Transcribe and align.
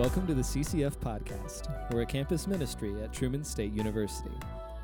Welcome 0.00 0.26
to 0.28 0.34
the 0.34 0.40
CCF 0.40 0.96
Podcast. 0.96 1.92
We're 1.92 2.00
a 2.00 2.06
campus 2.06 2.46
ministry 2.46 2.94
at 3.02 3.12
Truman 3.12 3.44
State 3.44 3.74
University. 3.74 4.34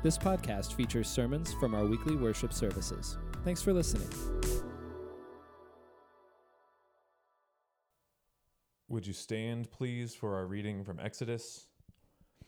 This 0.03 0.15
podcast 0.15 0.73
features 0.73 1.09
sermons 1.09 1.53
from 1.53 1.73
our 1.73 1.87
weekly 1.87 2.15
worship 2.15 2.53
services. 2.53 3.17
Thanks 3.43 3.59
for 3.63 3.73
listening. 3.73 4.07
Would 8.89 9.07
you 9.07 9.13
stand, 9.13 9.71
please, 9.71 10.13
for 10.13 10.35
our 10.35 10.45
reading 10.45 10.83
from 10.83 10.99
Exodus? 10.99 11.65
A 12.43 12.45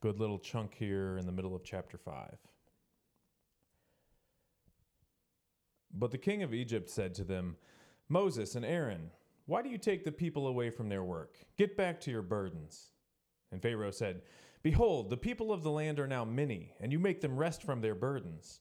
good 0.00 0.18
little 0.18 0.40
chunk 0.40 0.74
here 0.74 1.16
in 1.16 1.26
the 1.26 1.32
middle 1.32 1.54
of 1.54 1.62
chapter 1.62 1.96
5. 1.96 2.38
But 5.92 6.10
the 6.10 6.18
king 6.18 6.42
of 6.42 6.52
Egypt 6.52 6.90
said 6.90 7.14
to 7.14 7.22
them, 7.22 7.54
Moses 8.08 8.56
and 8.56 8.64
Aaron, 8.64 9.12
why 9.46 9.60
do 9.60 9.68
you 9.68 9.78
take 9.78 10.04
the 10.04 10.12
people 10.12 10.46
away 10.46 10.70
from 10.70 10.88
their 10.88 11.04
work? 11.04 11.36
Get 11.58 11.76
back 11.76 12.00
to 12.00 12.10
your 12.10 12.22
burdens. 12.22 12.90
And 13.52 13.60
Pharaoh 13.60 13.90
said, 13.90 14.22
Behold, 14.62 15.10
the 15.10 15.16
people 15.18 15.52
of 15.52 15.62
the 15.62 15.70
land 15.70 16.00
are 16.00 16.06
now 16.06 16.24
many, 16.24 16.72
and 16.80 16.90
you 16.90 16.98
make 16.98 17.20
them 17.20 17.36
rest 17.36 17.62
from 17.62 17.82
their 17.82 17.94
burdens. 17.94 18.60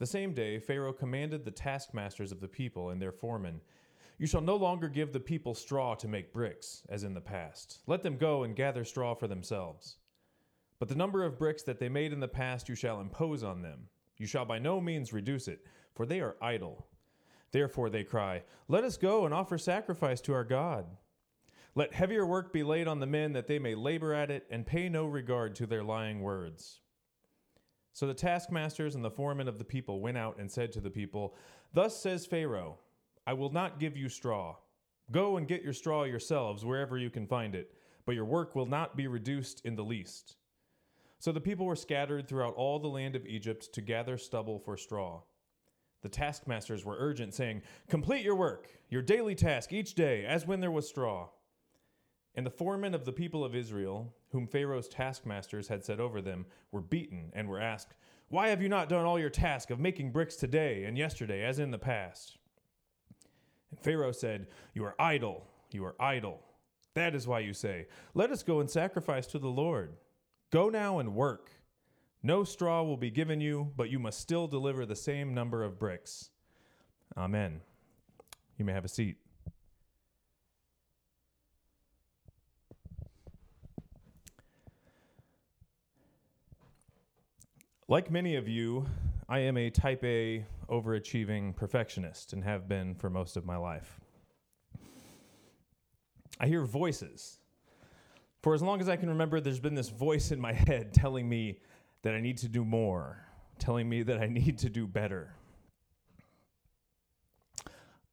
The 0.00 0.06
same 0.06 0.34
day, 0.34 0.58
Pharaoh 0.58 0.92
commanded 0.92 1.44
the 1.44 1.52
taskmasters 1.52 2.32
of 2.32 2.40
the 2.40 2.48
people 2.48 2.90
and 2.90 3.00
their 3.00 3.12
foremen, 3.12 3.60
You 4.18 4.26
shall 4.26 4.40
no 4.40 4.56
longer 4.56 4.88
give 4.88 5.12
the 5.12 5.20
people 5.20 5.54
straw 5.54 5.94
to 5.94 6.08
make 6.08 6.32
bricks, 6.32 6.82
as 6.88 7.04
in 7.04 7.14
the 7.14 7.20
past. 7.20 7.78
Let 7.86 8.02
them 8.02 8.16
go 8.16 8.42
and 8.42 8.56
gather 8.56 8.84
straw 8.84 9.14
for 9.14 9.28
themselves. 9.28 9.98
But 10.80 10.88
the 10.88 10.96
number 10.96 11.22
of 11.22 11.38
bricks 11.38 11.62
that 11.62 11.78
they 11.78 11.88
made 11.88 12.12
in 12.12 12.18
the 12.18 12.26
past 12.26 12.68
you 12.68 12.74
shall 12.74 13.00
impose 13.00 13.44
on 13.44 13.62
them. 13.62 13.86
You 14.16 14.26
shall 14.26 14.44
by 14.44 14.58
no 14.58 14.80
means 14.80 15.12
reduce 15.12 15.46
it, 15.46 15.64
for 15.94 16.06
they 16.06 16.20
are 16.20 16.34
idle. 16.42 16.88
Therefore 17.52 17.90
they 17.90 18.04
cry, 18.04 18.42
Let 18.66 18.84
us 18.84 18.96
go 18.96 19.24
and 19.24 19.32
offer 19.32 19.58
sacrifice 19.58 20.20
to 20.22 20.32
our 20.32 20.44
God. 20.44 20.86
Let 21.74 21.94
heavier 21.94 22.26
work 22.26 22.52
be 22.52 22.62
laid 22.62 22.88
on 22.88 23.00
the 23.00 23.06
men 23.06 23.32
that 23.32 23.46
they 23.46 23.58
may 23.58 23.74
labor 23.74 24.12
at 24.12 24.30
it 24.30 24.46
and 24.50 24.66
pay 24.66 24.88
no 24.88 25.06
regard 25.06 25.54
to 25.56 25.66
their 25.66 25.82
lying 25.82 26.20
words. 26.20 26.80
So 27.94 28.06
the 28.06 28.14
taskmasters 28.14 28.94
and 28.94 29.04
the 29.04 29.10
foremen 29.10 29.48
of 29.48 29.58
the 29.58 29.64
people 29.64 30.00
went 30.00 30.18
out 30.18 30.38
and 30.38 30.50
said 30.50 30.72
to 30.72 30.80
the 30.80 30.90
people, 30.90 31.34
Thus 31.72 31.96
says 31.96 32.26
Pharaoh, 32.26 32.78
I 33.26 33.34
will 33.34 33.52
not 33.52 33.78
give 33.78 33.96
you 33.96 34.08
straw. 34.08 34.56
Go 35.10 35.36
and 35.36 35.48
get 35.48 35.62
your 35.62 35.72
straw 35.72 36.04
yourselves 36.04 36.64
wherever 36.64 36.96
you 36.96 37.10
can 37.10 37.26
find 37.26 37.54
it, 37.54 37.74
but 38.06 38.14
your 38.14 38.24
work 38.24 38.54
will 38.54 38.66
not 38.66 38.96
be 38.96 39.06
reduced 39.06 39.64
in 39.64 39.76
the 39.76 39.84
least. 39.84 40.36
So 41.18 41.32
the 41.32 41.40
people 41.40 41.66
were 41.66 41.76
scattered 41.76 42.26
throughout 42.26 42.54
all 42.54 42.78
the 42.78 42.88
land 42.88 43.14
of 43.14 43.26
Egypt 43.26 43.72
to 43.74 43.80
gather 43.80 44.18
stubble 44.18 44.58
for 44.58 44.76
straw. 44.76 45.20
The 46.02 46.08
taskmasters 46.08 46.84
were 46.84 46.96
urgent, 46.98 47.32
saying, 47.32 47.62
Complete 47.88 48.24
your 48.24 48.34
work, 48.34 48.68
your 48.90 49.02
daily 49.02 49.34
task 49.34 49.72
each 49.72 49.94
day, 49.94 50.24
as 50.24 50.46
when 50.46 50.60
there 50.60 50.70
was 50.70 50.88
straw. 50.88 51.28
And 52.34 52.44
the 52.44 52.50
foremen 52.50 52.94
of 52.94 53.04
the 53.04 53.12
people 53.12 53.44
of 53.44 53.54
Israel, 53.54 54.12
whom 54.30 54.46
Pharaoh's 54.46 54.88
taskmasters 54.88 55.68
had 55.68 55.84
set 55.84 56.00
over 56.00 56.20
them, 56.20 56.46
were 56.72 56.80
beaten 56.80 57.30
and 57.34 57.48
were 57.48 57.60
asked, 57.60 57.94
Why 58.28 58.48
have 58.48 58.60
you 58.60 58.68
not 58.68 58.88
done 58.88 59.04
all 59.04 59.18
your 59.18 59.30
task 59.30 59.70
of 59.70 59.78
making 59.78 60.10
bricks 60.10 60.36
today 60.36 60.84
and 60.84 60.98
yesterday, 60.98 61.44
as 61.44 61.58
in 61.58 61.70
the 61.70 61.78
past? 61.78 62.38
And 63.70 63.78
Pharaoh 63.78 64.12
said, 64.12 64.48
You 64.74 64.84
are 64.84 64.96
idle, 64.98 65.46
you 65.70 65.84
are 65.84 65.94
idle. 66.00 66.40
That 66.94 67.14
is 67.14 67.28
why 67.28 67.40
you 67.40 67.54
say, 67.54 67.86
Let 68.14 68.30
us 68.30 68.42
go 68.42 68.60
and 68.60 68.68
sacrifice 68.68 69.26
to 69.28 69.38
the 69.38 69.48
Lord. 69.48 69.94
Go 70.50 70.68
now 70.68 70.98
and 70.98 71.14
work. 71.14 71.50
No 72.22 72.44
straw 72.44 72.82
will 72.84 72.96
be 72.96 73.10
given 73.10 73.40
you, 73.40 73.72
but 73.76 73.90
you 73.90 73.98
must 73.98 74.20
still 74.20 74.46
deliver 74.46 74.86
the 74.86 74.94
same 74.94 75.34
number 75.34 75.64
of 75.64 75.78
bricks. 75.78 76.30
Amen. 77.16 77.60
You 78.56 78.64
may 78.64 78.72
have 78.72 78.84
a 78.84 78.88
seat. 78.88 79.16
Like 87.88 88.10
many 88.10 88.36
of 88.36 88.48
you, 88.48 88.86
I 89.28 89.40
am 89.40 89.56
a 89.56 89.68
type 89.68 90.04
A 90.04 90.46
overachieving 90.70 91.56
perfectionist 91.56 92.32
and 92.32 92.44
have 92.44 92.68
been 92.68 92.94
for 92.94 93.10
most 93.10 93.36
of 93.36 93.44
my 93.44 93.56
life. 93.56 94.00
I 96.38 96.46
hear 96.46 96.64
voices. 96.64 97.38
For 98.42 98.54
as 98.54 98.62
long 98.62 98.80
as 98.80 98.88
I 98.88 98.96
can 98.96 99.08
remember, 99.08 99.40
there's 99.40 99.60
been 99.60 99.74
this 99.74 99.90
voice 99.90 100.30
in 100.30 100.40
my 100.40 100.52
head 100.68 100.94
telling 100.94 101.28
me 101.28 101.58
that 102.02 102.14
I 102.14 102.20
need 102.20 102.38
to 102.38 102.48
do 102.48 102.64
more, 102.64 103.24
telling 103.58 103.88
me 103.88 104.02
that 104.02 104.18
I 104.18 104.26
need 104.26 104.58
to 104.58 104.68
do 104.68 104.86
better. 104.86 105.34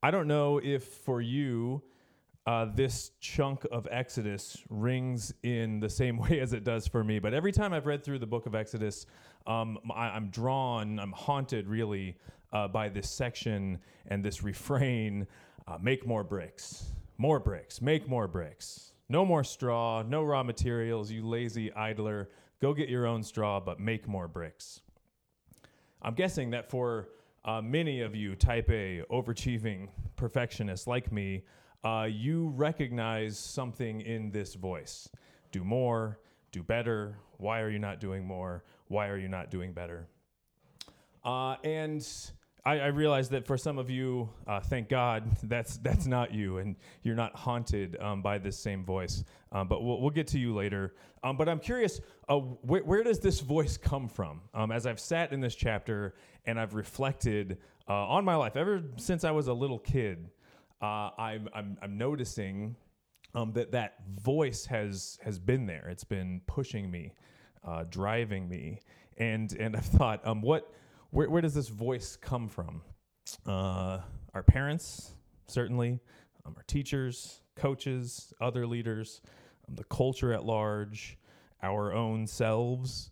I 0.02 0.12
don't 0.12 0.28
know 0.28 0.60
if 0.64 0.84
for 0.84 1.22
you, 1.22 1.82
uh, 2.46 2.68
this 2.74 3.12
chunk 3.20 3.66
of 3.72 3.88
Exodus 3.92 4.58
rings 4.70 5.34
in 5.44 5.80
the 5.80 5.90
same 5.90 6.18
way 6.30 6.40
as 6.40 6.54
it 6.54 6.64
does 6.64 6.88
for 6.88 7.04
me, 7.04 7.20
but 7.20 7.34
every 7.34 7.52
time 7.52 7.74
I've 7.74 7.86
read 7.86 8.04
through 8.04 8.20
the 8.20 8.28
book 8.28 8.46
of 8.46 8.56
Exodus, 8.56 9.06
um, 9.46 9.78
I, 9.94 10.16
am 10.16 10.30
drawn, 10.30 11.00
I'm 11.00 11.12
haunted 11.12 11.68
really 11.68 12.16
uh, 12.54 12.68
by 12.68 12.90
this 12.90 13.10
section 13.10 13.80
and 14.08 14.24
this 14.24 14.44
refrain 14.44 15.28
uh, 15.68 15.78
make 15.82 16.08
more 16.08 16.24
bricks, 16.24 16.92
more 17.18 17.40
bricks, 17.40 17.82
make 17.82 18.08
more 18.08 18.28
bricks. 18.28 18.94
No 19.12 19.26
more 19.26 19.44
straw, 19.44 20.04
no 20.04 20.24
raw 20.24 20.44
materials, 20.44 21.12
you 21.12 21.28
lazy 21.28 21.74
idler. 21.74 22.30
Go 22.62 22.74
get 22.74 22.90
your 22.90 23.08
own 23.08 23.24
straw, 23.24 23.60
but 23.60 23.80
make 23.80 24.08
more 24.08 24.28
bricks. 24.28 24.82
I'm 26.02 26.14
guessing 26.14 26.50
that 26.52 26.70
for 26.70 27.10
uh, 27.46 27.62
many 27.62 28.02
of 28.02 28.16
you, 28.16 28.36
type 28.36 28.70
A, 28.70 29.04
overachieving 29.10 29.88
perfectionists 30.18 30.88
like 30.88 31.12
me, 31.12 31.44
uh, 31.84 32.08
you 32.10 32.50
recognize 32.50 33.38
something 33.38 34.02
in 34.02 34.32
this 34.32 34.56
voice. 34.56 35.10
Do 35.52 35.64
more, 35.64 36.20
do 36.52 36.62
better. 36.62 37.18
Why 37.38 37.62
are 37.62 37.70
you 37.70 37.80
not 37.80 38.02
doing 38.02 38.26
more? 38.26 38.64
Why 38.88 39.08
are 39.08 39.18
you 39.18 39.30
not 39.30 39.52
doing 39.52 39.72
better? 39.72 40.08
Uh, 41.24 41.56
and 41.64 42.06
I, 42.66 42.80
I, 42.80 42.88
realize 42.88 43.30
that 43.30 43.48
for 43.48 43.58
some 43.58 43.78
of 43.78 43.90
you, 43.90 44.30
uh, 44.48 44.60
thank 44.60 44.90
God, 44.90 45.24
that's 45.44 45.78
that's 45.78 46.06
not 46.06 46.34
you, 46.34 46.58
and 46.58 46.76
you're 47.04 47.16
not 47.16 47.36
haunted 47.36 47.98
um, 48.02 48.22
by 48.22 48.38
this 48.38 48.58
same 48.58 48.84
voice. 48.84 49.24
Um, 49.52 49.68
but 49.68 49.84
we'll, 49.84 50.02
we'll 50.02 50.10
get 50.10 50.28
to 50.28 50.40
you 50.40 50.54
later. 50.54 50.94
Um, 51.24 51.38
but 51.38 51.50
I'm 51.50 51.60
curious, 51.60 52.00
uh, 52.28 52.38
wh- 52.38 52.86
where 52.86 53.04
does 53.04 53.20
this 53.20 53.40
voice 53.40 53.78
come 53.78 54.08
from? 54.08 54.42
Um, 54.54 54.72
as 54.72 54.86
I've 54.86 55.00
sat 55.00 55.34
in 55.34 55.42
this 55.42 55.56
chapter 55.56 56.14
and 56.46 56.60
I've 56.60 56.76
reflected 56.76 57.58
uh, 57.88 57.94
on 57.94 58.24
my 58.24 58.36
life 58.36 58.56
ever 58.56 58.84
since 58.98 59.24
I 59.24 59.32
was 59.32 59.48
a 59.48 59.54
little 59.54 59.80
kid, 59.80 60.30
uh, 60.82 61.10
I'm, 61.18 61.50
I'm, 61.54 61.78
I'm 61.82 61.98
noticing 61.98 62.76
um, 63.36 63.52
that 63.54 63.72
that 63.72 63.96
voice 64.22 64.66
has 64.66 65.20
has 65.24 65.40
been 65.40 65.66
there. 65.66 65.88
It's 65.90 66.04
been 66.04 66.42
pushing 66.48 66.90
me, 66.90 67.14
uh, 67.64 67.86
driving 67.90 68.50
me, 68.50 68.80
and 69.18 69.52
and 69.54 69.76
I've 69.76 69.86
thought, 69.86 70.26
um, 70.26 70.42
what 70.42 70.72
where, 71.12 71.30
where 71.30 71.42
does 71.42 71.54
this 71.54 71.70
voice 71.70 72.16
come 72.16 72.48
from? 72.48 72.82
Uh, 73.46 74.00
our 74.34 74.44
parents, 74.44 75.14
certainly, 75.48 76.00
um, 76.46 76.54
our 76.56 76.64
teachers, 76.64 77.42
coaches, 77.56 78.34
other 78.40 78.66
leaders, 78.66 79.22
um, 79.68 79.76
the 79.76 79.84
culture 79.86 80.34
at 80.34 80.46
large, 80.46 81.18
our 81.62 81.94
own 81.94 82.28
selves. 82.28 83.12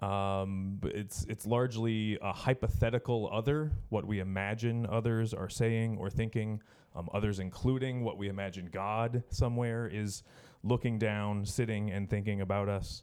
Um, 0.00 0.80
it's 0.84 1.24
it's 1.28 1.46
largely 1.46 2.18
a 2.20 2.32
hypothetical 2.32 3.30
other, 3.32 3.72
what 3.88 4.04
we 4.04 4.18
imagine 4.18 4.86
others 4.86 5.32
are 5.32 5.48
saying 5.48 5.96
or 5.98 6.10
thinking. 6.10 6.60
Um, 6.96 7.08
others, 7.12 7.40
including 7.40 8.04
what 8.04 8.18
we 8.18 8.28
imagine 8.28 8.68
God 8.70 9.24
somewhere 9.28 9.88
is 9.92 10.22
looking 10.62 10.96
down, 10.96 11.44
sitting, 11.44 11.90
and 11.90 12.08
thinking 12.08 12.40
about 12.40 12.68
us. 12.68 13.02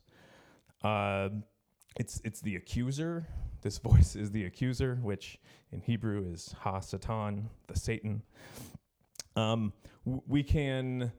Uh, 0.81 1.29
it's 1.97 2.21
it's 2.23 2.39
the 2.39 2.55
accuser 2.55 3.27
this 3.61 3.77
voice 3.77 4.15
is 4.15 4.31
the 4.31 4.45
accuser, 4.45 4.99
which 5.01 5.39
in 5.71 5.81
Hebrew 5.81 6.31
is 6.31 6.53
Ha 6.59 6.79
Satan, 6.79 7.49
the 7.67 7.77
Satan. 7.77 8.21
Um, 9.35 9.71
w- 10.05 10.21
we 10.27 10.43
can, 10.43 11.11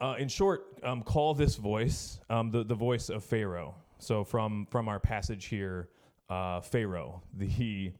uh, 0.00 0.16
in 0.18 0.28
short, 0.28 0.66
um, 0.82 1.02
call 1.02 1.34
this 1.34 1.56
voice 1.56 2.20
um, 2.30 2.50
the, 2.50 2.64
the 2.64 2.74
voice 2.74 3.08
of 3.08 3.24
Pharaoh. 3.24 3.74
So 3.98 4.24
from, 4.24 4.66
from 4.70 4.88
our 4.88 5.00
passage 5.00 5.46
here, 5.46 5.88
uh, 6.28 6.60
Pharaoh, 6.60 7.22
the 7.34 7.92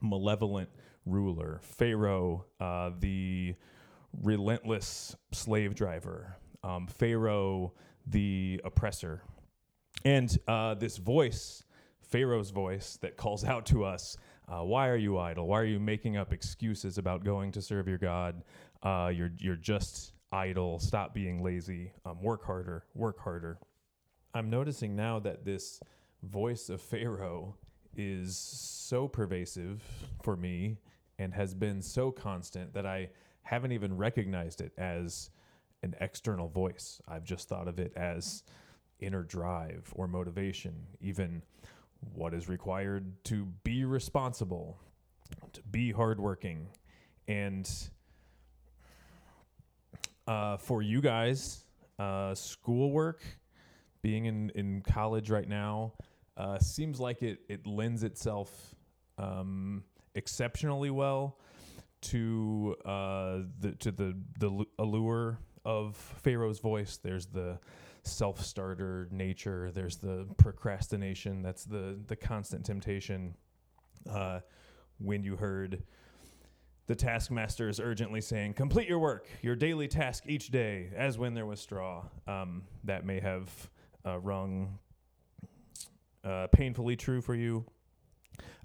malevolent 0.00 0.68
ruler, 1.06 1.60
Pharaoh, 1.62 2.46
uh, 2.60 2.90
the 2.98 3.54
relentless 4.22 5.16
slave 5.32 5.74
driver, 5.74 6.36
um, 6.62 6.86
Pharaoh, 6.86 7.74
the 8.06 8.60
oppressor. 8.64 9.22
And 10.04 10.36
uh, 10.48 10.74
this 10.74 10.96
voice 10.96 11.64
Pharaoh's 12.14 12.50
voice 12.50 12.96
that 13.02 13.16
calls 13.16 13.42
out 13.52 13.66
to 13.66 13.84
us 13.84 14.16
uh, 14.46 14.62
Why 14.62 14.88
are 14.88 14.96
you 14.96 15.18
idle? 15.18 15.48
Why 15.48 15.58
are 15.58 15.64
you 15.64 15.80
making 15.80 16.16
up 16.16 16.32
excuses 16.32 16.96
about 16.96 17.24
going 17.24 17.50
to 17.50 17.60
serve 17.60 17.88
your 17.88 17.98
God? 17.98 18.44
Uh, 18.84 19.10
you're, 19.12 19.32
you're 19.38 19.56
just 19.56 20.12
idle. 20.30 20.78
Stop 20.78 21.12
being 21.12 21.42
lazy. 21.42 21.92
Um, 22.06 22.22
work 22.22 22.44
harder. 22.44 22.84
Work 22.94 23.18
harder. 23.18 23.58
I'm 24.32 24.48
noticing 24.48 24.94
now 24.94 25.18
that 25.20 25.44
this 25.44 25.80
voice 26.22 26.68
of 26.68 26.80
Pharaoh 26.80 27.56
is 27.96 28.36
so 28.36 29.08
pervasive 29.08 29.82
for 30.22 30.36
me 30.36 30.78
and 31.18 31.34
has 31.34 31.52
been 31.52 31.82
so 31.82 32.12
constant 32.12 32.74
that 32.74 32.86
I 32.86 33.10
haven't 33.42 33.72
even 33.72 33.96
recognized 33.96 34.60
it 34.60 34.72
as 34.78 35.30
an 35.82 35.96
external 36.00 36.48
voice. 36.48 37.00
I've 37.08 37.24
just 37.24 37.48
thought 37.48 37.66
of 37.66 37.80
it 37.80 37.92
as 37.96 38.44
inner 39.00 39.24
drive 39.24 39.92
or 39.96 40.06
motivation, 40.06 40.74
even 41.00 41.42
what 42.12 42.34
is 42.34 42.48
required 42.48 43.24
to 43.24 43.46
be 43.62 43.84
responsible, 43.84 44.78
to 45.52 45.62
be 45.62 45.92
hardworking. 45.92 46.68
And 47.28 47.68
uh, 50.26 50.56
for 50.56 50.82
you 50.82 51.00
guys, 51.00 51.64
uh, 51.98 52.34
schoolwork, 52.34 53.22
being 54.02 54.26
in, 54.26 54.50
in 54.54 54.82
college 54.82 55.30
right 55.30 55.48
now, 55.48 55.94
uh, 56.36 56.58
seems 56.58 57.00
like 57.00 57.22
it, 57.22 57.38
it 57.48 57.66
lends 57.66 58.02
itself 58.02 58.74
um, 59.18 59.84
exceptionally 60.14 60.90
well 60.90 61.38
to 62.02 62.76
uh, 62.84 63.38
the 63.60 63.72
to 63.78 63.90
the 63.90 64.14
the 64.38 64.64
allure 64.78 65.38
of 65.64 65.96
Pharaoh's 65.96 66.58
voice. 66.58 66.98
There's 67.02 67.26
the 67.26 67.58
self-starter 68.04 69.08
nature. 69.10 69.70
There's 69.72 69.96
the 69.96 70.26
procrastination. 70.36 71.42
That's 71.42 71.64
the 71.64 71.98
the 72.06 72.16
constant 72.16 72.64
temptation. 72.64 73.34
Uh, 74.08 74.40
when 74.98 75.22
you 75.22 75.36
heard 75.36 75.82
the 76.86 76.94
taskmaster 76.94 77.68
is 77.68 77.80
urgently 77.80 78.20
saying, 78.20 78.54
"Complete 78.54 78.88
your 78.88 78.98
work, 78.98 79.28
your 79.42 79.56
daily 79.56 79.88
task 79.88 80.24
each 80.26 80.48
day, 80.48 80.90
as 80.94 81.18
when 81.18 81.34
there 81.34 81.46
was 81.46 81.60
straw." 81.60 82.04
Um, 82.26 82.64
that 82.84 83.04
may 83.04 83.20
have 83.20 83.50
uh, 84.06 84.18
rung 84.18 84.78
uh, 86.24 86.46
painfully 86.48 86.96
true 86.96 87.20
for 87.20 87.34
you. 87.34 87.64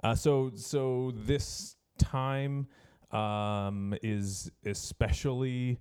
Uh, 0.04 0.16
so, 0.16 0.52
so 0.56 1.12
this 1.16 1.76
time 1.98 2.68
um, 3.12 3.94
is 4.02 4.52
especially 4.66 5.80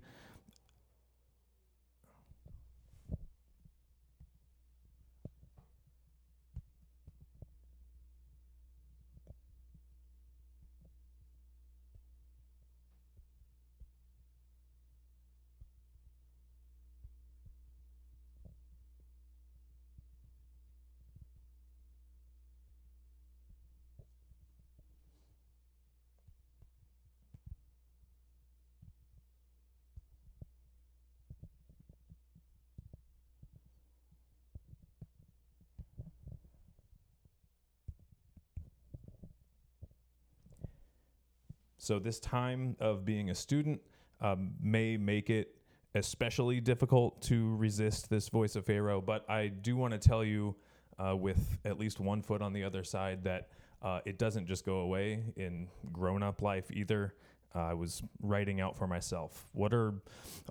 So 41.79 41.97
this 41.97 42.19
time 42.19 42.75
of 42.79 43.05
being 43.05 43.29
a 43.29 43.35
student 43.35 43.81
um, 44.21 44.51
may 44.61 44.97
make 44.97 45.29
it 45.29 45.55
especially 45.95 46.59
difficult 46.59 47.21
to 47.23 47.55
resist 47.55 48.09
this 48.09 48.27
voice 48.29 48.55
of 48.55 48.65
Pharaoh. 48.65 49.01
But 49.01 49.27
I 49.29 49.47
do 49.47 49.77
want 49.77 49.93
to 49.93 49.97
tell 49.97 50.23
you, 50.23 50.55
uh, 50.99 51.15
with 51.15 51.57
at 51.63 51.79
least 51.79 52.01
one 52.01 52.21
foot 52.21 52.41
on 52.41 52.51
the 52.51 52.65
other 52.65 52.83
side, 52.83 53.23
that 53.23 53.47
uh, 53.81 54.01
it 54.05 54.19
doesn't 54.19 54.45
just 54.45 54.65
go 54.65 54.79
away 54.79 55.23
in 55.37 55.67
grown 55.93 56.21
up 56.21 56.41
life 56.41 56.69
either. 56.69 57.15
Uh, 57.55 57.59
I 57.59 57.73
was 57.73 58.03
writing 58.21 58.59
out 58.59 58.77
for 58.77 58.85
myself. 58.85 59.45
What 59.53 59.73
are 59.73 59.93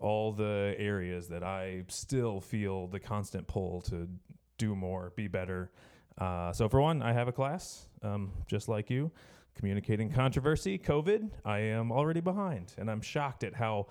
all 0.01 0.33
the 0.33 0.75
areas 0.79 1.29
that 1.29 1.45
I 1.45 1.85
still 1.89 2.41
feel 2.41 2.87
the 2.89 2.99
constant 2.99 3.47
pull 3.47 3.83
to 3.83 4.09
do 4.57 4.75
more, 4.75 5.13
be 5.15 5.29
better? 5.29 5.71
Uh, 6.17 6.53
so, 6.53 6.69
for 6.69 6.81
one, 6.81 7.03
I 7.03 7.13
have 7.13 7.29
a 7.29 7.33
class, 7.33 7.87
um, 8.03 8.33
just 8.49 8.67
like 8.67 8.91
you 8.91 9.13
communicating 9.59 10.09
controversy, 10.09 10.79
COVID, 10.79 11.31
I 11.45 11.59
am 11.59 11.91
already 11.91 12.21
behind. 12.21 12.73
And 12.79 12.89
I'm 12.89 13.01
shocked 13.01 13.43
at 13.43 13.55
how 13.55 13.89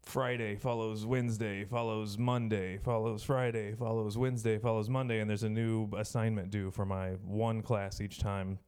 Friday 0.00 0.56
follows 0.56 1.04
Wednesday, 1.04 1.64
follows 1.64 2.16
Monday, 2.16 2.78
follows 2.78 3.22
Friday, 3.22 3.74
follows 3.74 4.16
Wednesday, 4.16 4.56
follows 4.58 4.88
Monday, 4.88 5.20
and 5.20 5.28
there's 5.28 5.42
a 5.42 5.48
new 5.48 5.90
assignment 5.94 6.50
due 6.50 6.70
for 6.70 6.86
my 6.86 7.10
one 7.22 7.60
class 7.60 8.00
each 8.00 8.18
time. 8.18 8.58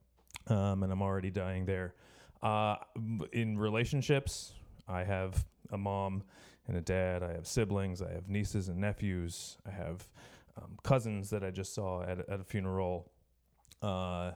Um, 0.49 0.83
and 0.83 0.93
I'm 0.93 1.01
already 1.01 1.31
dying 1.31 1.65
there. 1.65 1.95
Uh, 2.43 2.77
in 3.33 3.59
relationships, 3.59 4.53
I 4.87 5.05
have 5.05 5.43
a 5.71 5.79
mom 5.79 6.23
and 6.69 6.77
a 6.77 6.83
dad. 6.83 7.23
I 7.23 7.33
have 7.33 7.47
siblings. 7.47 8.03
I 8.03 8.13
have 8.13 8.29
nieces 8.29 8.69
and 8.69 8.79
nephews. 8.79 9.57
I 9.67 9.71
have 9.71 10.07
um, 10.59 10.77
cousins 10.83 11.31
that 11.31 11.43
I 11.43 11.51
just 11.51 11.75
saw 11.75 12.03
at, 12.03 12.29
at 12.29 12.41
a 12.41 12.45
funeral. 12.45 13.11
Uh, 13.81 14.33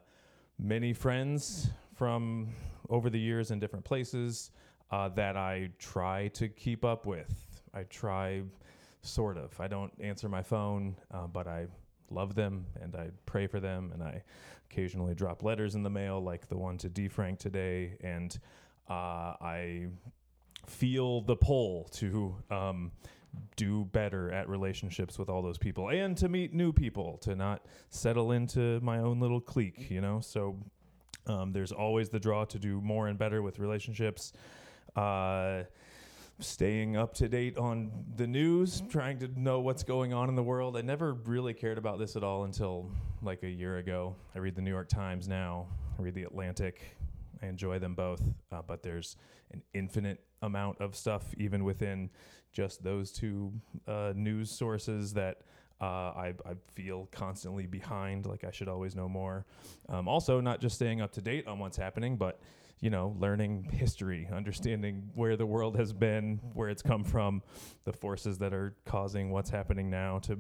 many 0.59 0.93
friends 0.93 1.71
from 2.01 2.49
over 2.89 3.11
the 3.11 3.21
years 3.21 3.51
in 3.51 3.61
different 3.61 3.85
places 3.85 4.53
uh, 4.91 5.07
that 5.11 5.37
I 5.37 5.69
try 5.79 6.29
to 6.29 6.49
keep 6.49 6.83
up 6.83 7.05
with. 7.05 7.61
I 7.75 7.83
try, 7.83 8.41
sort 9.03 9.37
of. 9.37 9.61
I 9.61 9.69
don't 9.69 9.93
answer 10.01 10.27
my 10.27 10.43
phone, 10.43 10.97
uh, 11.13 11.27
but 11.27 11.47
I 11.47 11.67
love 12.09 12.35
them 12.35 12.65
and 12.81 12.97
I 12.97 13.11
pray 13.27 13.47
for 13.47 13.61
them 13.61 13.91
and 13.93 14.03
I 14.03 14.23
occasionally 14.71 15.15
drop 15.15 15.43
letters 15.43 15.75
in 15.75 15.83
the 15.83 15.91
mail, 15.91 16.23
like 16.23 16.49
the 16.49 16.57
one 16.57 16.79
to 16.79 16.89
D. 16.89 17.07
Frank 17.07 17.39
today. 17.39 17.99
And 18.01 18.35
uh, 18.89 19.35
I 19.39 19.89
feel 20.67 21.21
the 21.21 21.37
pull 21.37 21.85
to 21.97 22.35
um, 22.51 22.93
do 23.57 23.85
better 23.93 24.33
at 24.33 24.49
relationships 24.49 25.19
with 25.19 25.29
all 25.29 25.43
those 25.43 25.59
people 25.59 25.91
and 25.91 26.17
to 26.17 26.31
meet 26.31 26.55
new 26.55 26.73
people, 26.73 27.19
to 27.19 27.37
not 27.37 27.67
settle 27.91 28.33
into 28.33 28.81
my 28.81 29.01
own 29.01 29.21
little 29.21 29.43
clique, 29.43 29.91
you 29.91 30.01
know? 30.01 30.21
So 30.21 30.57
um, 31.27 31.53
there's 31.53 31.73
always 31.73 32.09
the 32.09 32.21
draw 32.21 32.45
to 32.47 32.59
do 32.59 32.81
more 32.81 33.09
and 33.09 33.19
better 33.19 33.43
with 33.43 33.59
relationships. 33.59 34.33
Uh, 34.97 35.65
staying 36.39 36.97
up 36.97 37.15
to 37.15 37.29
date 37.29 37.59
on 37.59 37.91
the 38.17 38.27
news, 38.27 38.83
trying 38.89 39.19
to 39.19 39.29
know 39.39 39.61
what's 39.61 39.83
going 39.83 40.13
on 40.13 40.29
in 40.29 40.35
the 40.35 40.43
world. 40.43 40.77
I 40.77 40.81
never 40.81 41.13
really 41.13 41.53
cared 41.53 41.79
about 41.79 41.99
this 41.99 42.17
at 42.17 42.25
all 42.25 42.45
until 42.45 42.91
like 43.23 43.43
a 43.43 43.49
year 43.49 43.79
ago. 43.79 44.17
I 44.35 44.39
read 44.39 44.55
the 44.55 44.63
New 44.63 44.71
York 44.71 44.89
Times 44.89 45.29
now, 45.29 45.67
I 45.99 46.03
read 46.03 46.15
the 46.15 46.25
Atlantic. 46.25 46.97
I 47.43 47.47
enjoy 47.47 47.79
them 47.79 47.95
both, 47.95 48.23
uh, 48.53 48.61
but 48.67 48.83
there's 48.83 49.17
an 49.53 49.63
infinite 49.73 50.23
amount 50.43 50.81
of 50.81 50.95
stuff 50.95 51.25
even 51.39 51.65
within 51.65 52.11
just 52.53 52.83
those 52.83 53.13
two 53.13 53.53
uh, 53.87 54.13
news 54.15 54.51
sources 54.51 55.15
that 55.15 55.43
uh, 55.81 55.85
I, 55.85 56.35
I, 56.45 56.55
feel 56.75 57.09
constantly 57.11 57.67
behind, 57.67 58.27
like 58.27 58.45
I 58.45 58.51
should 58.51 58.69
always 58.69 58.95
know 58.95 59.09
more. 59.09 59.47
Um, 59.89 60.09
also, 60.09 60.41
not 60.41 60.61
just 60.61 60.75
staying 60.75 61.01
up 61.01 61.13
to 61.13 61.23
date 61.23 61.47
on 61.47 61.59
what's 61.59 61.77
happening, 61.77 62.17
but 62.17 62.41
you 62.81 62.91
know, 62.91 63.15
learning 63.19 63.69
history, 63.73 64.29
understanding 64.33 65.11
where 65.15 65.37
the 65.37 65.47
world 65.47 65.77
has 65.77 65.93
been, 65.93 66.41
where 66.55 66.69
it's 66.69 66.83
come 66.83 67.05
from, 67.05 67.43
the 67.85 67.93
forces 67.93 68.39
that 68.39 68.53
are 68.53 68.75
causing 68.85 69.31
what's 69.31 69.51
happening 69.51 69.91
now 69.91 70.19
to 70.21 70.39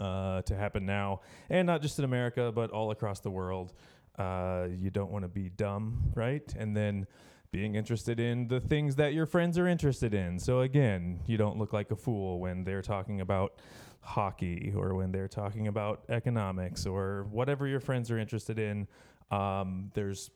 uh, 0.00 0.42
to 0.42 0.54
happen 0.54 0.86
now, 0.86 1.20
and 1.50 1.66
not 1.66 1.82
just 1.82 1.98
in 1.98 2.04
America, 2.04 2.52
but 2.54 2.70
all 2.70 2.90
across 2.90 3.20
the 3.20 3.30
world. 3.30 3.72
Uh, 4.18 4.66
you 4.76 4.90
don't 4.90 5.12
want 5.12 5.24
to 5.24 5.28
be 5.28 5.48
dumb, 5.48 6.12
right? 6.14 6.52
And 6.56 6.76
then 6.76 7.06
being 7.50 7.76
interested 7.76 8.20
in 8.20 8.48
the 8.48 8.60
things 8.60 8.96
that 8.96 9.14
your 9.14 9.26
friends 9.26 9.58
are 9.58 9.66
interested 9.66 10.12
in. 10.12 10.38
So 10.38 10.60
again, 10.60 11.20
you 11.26 11.36
don't 11.36 11.58
look 11.58 11.72
like 11.72 11.90
a 11.90 11.96
fool 11.96 12.40
when 12.40 12.64
they're 12.64 12.82
talking 12.82 13.20
about 13.20 13.54
hockey 14.00 14.72
or 14.76 14.94
when 14.94 15.12
they're 15.12 15.28
talking 15.28 15.68
about 15.68 16.04
economics 16.08 16.86
or 16.86 17.26
whatever 17.30 17.66
your 17.66 17.80
friends 17.80 18.10
are 18.10 18.18
interested 18.18 18.58
in. 18.58 18.86
Um, 19.30 19.90
there's 19.94 20.30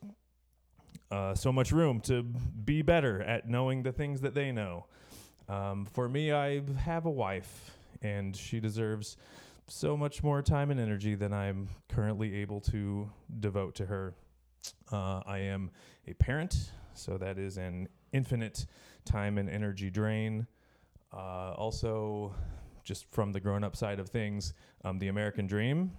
uh, 1.11 1.35
so 1.35 1.51
much 1.51 1.71
room 1.71 1.99
to 2.01 2.23
be 2.23 2.81
better 2.81 3.21
at 3.21 3.47
knowing 3.49 3.83
the 3.83 3.91
things 3.91 4.21
that 4.21 4.33
they 4.33 4.51
know. 4.51 4.85
Um, 5.49 5.85
for 5.85 6.07
me, 6.07 6.31
I 6.31 6.61
have 6.77 7.05
a 7.05 7.11
wife, 7.11 7.71
and 8.01 8.35
she 8.35 8.59
deserves 8.59 9.17
so 9.67 9.95
much 9.97 10.23
more 10.23 10.41
time 10.41 10.71
and 10.71 10.79
energy 10.79 11.15
than 11.15 11.33
I'm 11.33 11.69
currently 11.89 12.35
able 12.35 12.61
to 12.61 13.09
devote 13.39 13.75
to 13.75 13.85
her. 13.85 14.13
Uh, 14.91 15.21
I 15.25 15.39
am 15.39 15.71
a 16.07 16.13
parent, 16.13 16.71
so 16.93 17.17
that 17.17 17.37
is 17.37 17.57
an 17.57 17.87
infinite 18.11 18.65
time 19.05 19.37
and 19.37 19.49
energy 19.49 19.89
drain. 19.89 20.47
Uh, 21.13 21.53
also, 21.53 22.33
just 22.83 23.09
from 23.11 23.31
the 23.31 23.39
grown 23.39 23.63
up 23.63 23.75
side 23.75 23.99
of 23.99 24.09
things, 24.09 24.53
um, 24.83 24.99
the 24.99 25.07
American 25.07 25.47
dream, 25.47 25.91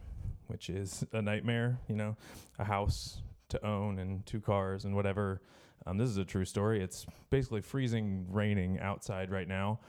which 0.46 0.68
is 0.68 1.04
a 1.12 1.22
nightmare, 1.22 1.78
you 1.88 1.96
know, 1.96 2.16
a 2.58 2.64
house 2.64 3.22
to 3.48 3.66
own 3.66 3.98
and 3.98 4.24
two 4.26 4.40
cars 4.40 4.84
and 4.84 4.94
whatever. 4.94 5.40
Um, 5.86 5.98
this 5.98 6.08
is 6.08 6.16
a 6.16 6.24
true 6.24 6.44
story. 6.44 6.82
It's 6.82 7.06
basically 7.30 7.60
freezing, 7.60 8.26
raining 8.30 8.80
outside 8.80 9.30
right 9.30 9.48
now. 9.48 9.80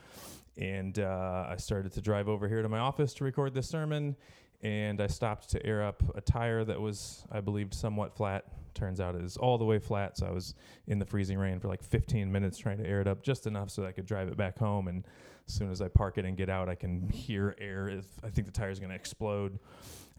And 0.57 0.99
uh, 0.99 1.47
I 1.49 1.57
started 1.57 1.91
to 1.93 2.01
drive 2.01 2.29
over 2.29 2.47
here 2.47 2.61
to 2.61 2.69
my 2.69 2.79
office 2.79 3.13
to 3.15 3.23
record 3.23 3.53
this 3.53 3.67
sermon. 3.67 4.15
And 4.65 4.99
I 4.99 5.05
stopped 5.05 5.51
to 5.51 5.63
air 5.63 5.83
up 5.83 6.01
a 6.15 6.21
tire 6.21 6.63
that 6.63 6.81
was, 6.81 7.23
I 7.31 7.39
believed, 7.39 7.71
somewhat 7.75 8.15
flat. 8.15 8.45
Turns 8.73 8.99
out 8.99 9.13
it 9.13 9.23
is 9.23 9.37
all 9.37 9.59
the 9.59 9.63
way 9.63 9.77
flat, 9.77 10.17
so 10.17 10.25
I 10.25 10.31
was 10.31 10.55
in 10.87 10.97
the 10.97 11.05
freezing 11.05 11.37
rain 11.37 11.59
for 11.59 11.67
like 11.67 11.83
15 11.83 12.31
minutes 12.31 12.57
trying 12.57 12.79
to 12.79 12.87
air 12.87 12.99
it 12.99 13.07
up 13.07 13.21
just 13.21 13.45
enough 13.45 13.69
so 13.69 13.83
that 13.83 13.89
I 13.89 13.91
could 13.91 14.07
drive 14.07 14.27
it 14.27 14.37
back 14.37 14.57
home. 14.57 14.87
And 14.87 15.05
as 15.47 15.53
soon 15.53 15.69
as 15.69 15.83
I 15.83 15.87
park 15.87 16.17
it 16.17 16.25
and 16.25 16.35
get 16.35 16.49
out, 16.49 16.67
I 16.67 16.73
can 16.73 17.07
hear 17.09 17.55
air. 17.59 17.89
If 17.89 18.07
I 18.23 18.29
think 18.31 18.47
the 18.47 18.51
tire 18.51 18.71
is 18.71 18.79
going 18.79 18.89
to 18.89 18.95
explode. 18.95 19.59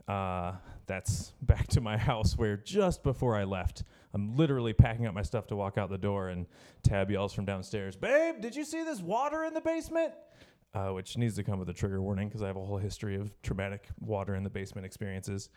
Uh, 0.07 0.53
that's 0.87 1.33
back 1.43 1.67
to 1.67 1.81
my 1.81 1.97
house 2.11 2.39
where 2.39 2.57
just 2.57 3.03
before 3.03 3.35
I 3.35 3.43
left, 3.43 3.83
I'm 4.15 4.37
literally 4.37 4.73
packing 4.73 5.07
up 5.07 5.15
my 5.15 5.23
stuff 5.23 5.49
to 5.49 5.57
walk 5.57 5.77
out 5.77 5.91
the 5.91 5.99
door, 5.99 6.29
and 6.29 6.47
Tab 6.85 7.11
yells 7.11 7.33
from 7.33 7.47
downstairs, 7.47 7.97
Babe, 7.97 8.41
did 8.41 8.55
you 8.55 8.65
see 8.65 8.85
this 8.85 9.01
water 9.01 9.43
in 9.43 9.55
the 9.55 9.61
basement? 9.61 10.13
Uh, 10.77 10.91
which 10.91 11.17
needs 11.17 11.35
to 11.35 11.43
come 11.43 11.59
with 11.59 11.71
a 11.71 11.73
trigger 11.73 12.03
warning 12.03 12.29
because 12.29 12.43
I 12.43 12.49
have 12.49 12.57
a 12.59 12.63
whole 12.63 12.77
history 12.77 13.17
of 13.17 13.31
traumatic 13.41 13.89
water 13.99 14.35
in 14.35 14.45
the 14.45 14.51
basement 14.51 14.85
experiences. 14.85 15.49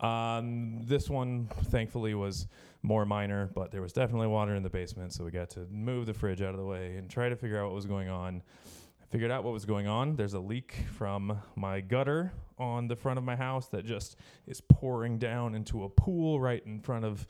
Um, 0.00 0.80
this 0.86 1.10
one, 1.10 1.46
thankfully, 1.64 2.14
was 2.14 2.46
more 2.82 3.04
minor, 3.04 3.50
but 3.54 3.70
there 3.70 3.82
was 3.82 3.92
definitely 3.92 4.28
water 4.28 4.54
in 4.54 4.62
the 4.62 4.70
basement, 4.70 5.12
so 5.12 5.24
we 5.24 5.30
got 5.30 5.50
to 5.50 5.66
move 5.70 6.06
the 6.06 6.14
fridge 6.14 6.40
out 6.40 6.54
of 6.54 6.56
the 6.56 6.64
way 6.64 6.96
and 6.96 7.10
try 7.10 7.28
to 7.28 7.36
figure 7.36 7.60
out 7.60 7.66
what 7.66 7.74
was 7.74 7.84
going 7.84 8.08
on. 8.08 8.42
I 9.02 9.04
figured 9.10 9.30
out 9.30 9.44
what 9.44 9.52
was 9.52 9.66
going 9.66 9.88
on. 9.88 10.16
There's 10.16 10.32
a 10.32 10.40
leak 10.40 10.74
from 10.96 11.38
my 11.54 11.82
gutter 11.82 12.32
on 12.58 12.88
the 12.88 12.96
front 12.96 13.18
of 13.18 13.24
my 13.24 13.36
house 13.36 13.68
that 13.68 13.84
just 13.84 14.16
is 14.46 14.62
pouring 14.62 15.18
down 15.18 15.54
into 15.54 15.84
a 15.84 15.88
pool 15.90 16.40
right 16.40 16.64
in 16.64 16.80
front 16.80 17.04
of, 17.04 17.26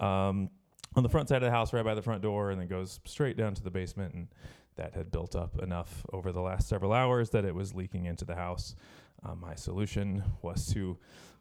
um, 0.00 0.48
on 0.94 1.02
the 1.02 1.10
front 1.10 1.28
side 1.28 1.42
of 1.42 1.46
the 1.46 1.50
house, 1.50 1.74
right 1.74 1.84
by 1.84 1.94
the 1.94 2.00
front 2.00 2.22
door, 2.22 2.52
and 2.52 2.58
then 2.58 2.68
goes 2.68 3.00
straight 3.04 3.36
down 3.36 3.52
to 3.52 3.62
the 3.62 3.70
basement. 3.70 4.14
And 4.14 4.28
that 4.76 4.94
had 4.94 5.10
built 5.10 5.34
up 5.34 5.62
enough 5.62 6.04
over 6.12 6.32
the 6.32 6.40
last 6.40 6.68
several 6.68 6.92
hours 6.92 7.30
that 7.30 7.44
it 7.44 7.54
was 7.54 7.74
leaking 7.74 8.06
into 8.06 8.24
the 8.24 8.34
house. 8.34 8.76
Um, 9.24 9.40
my 9.40 9.54
solution 9.54 10.22
was 10.42 10.72
to 10.74 10.98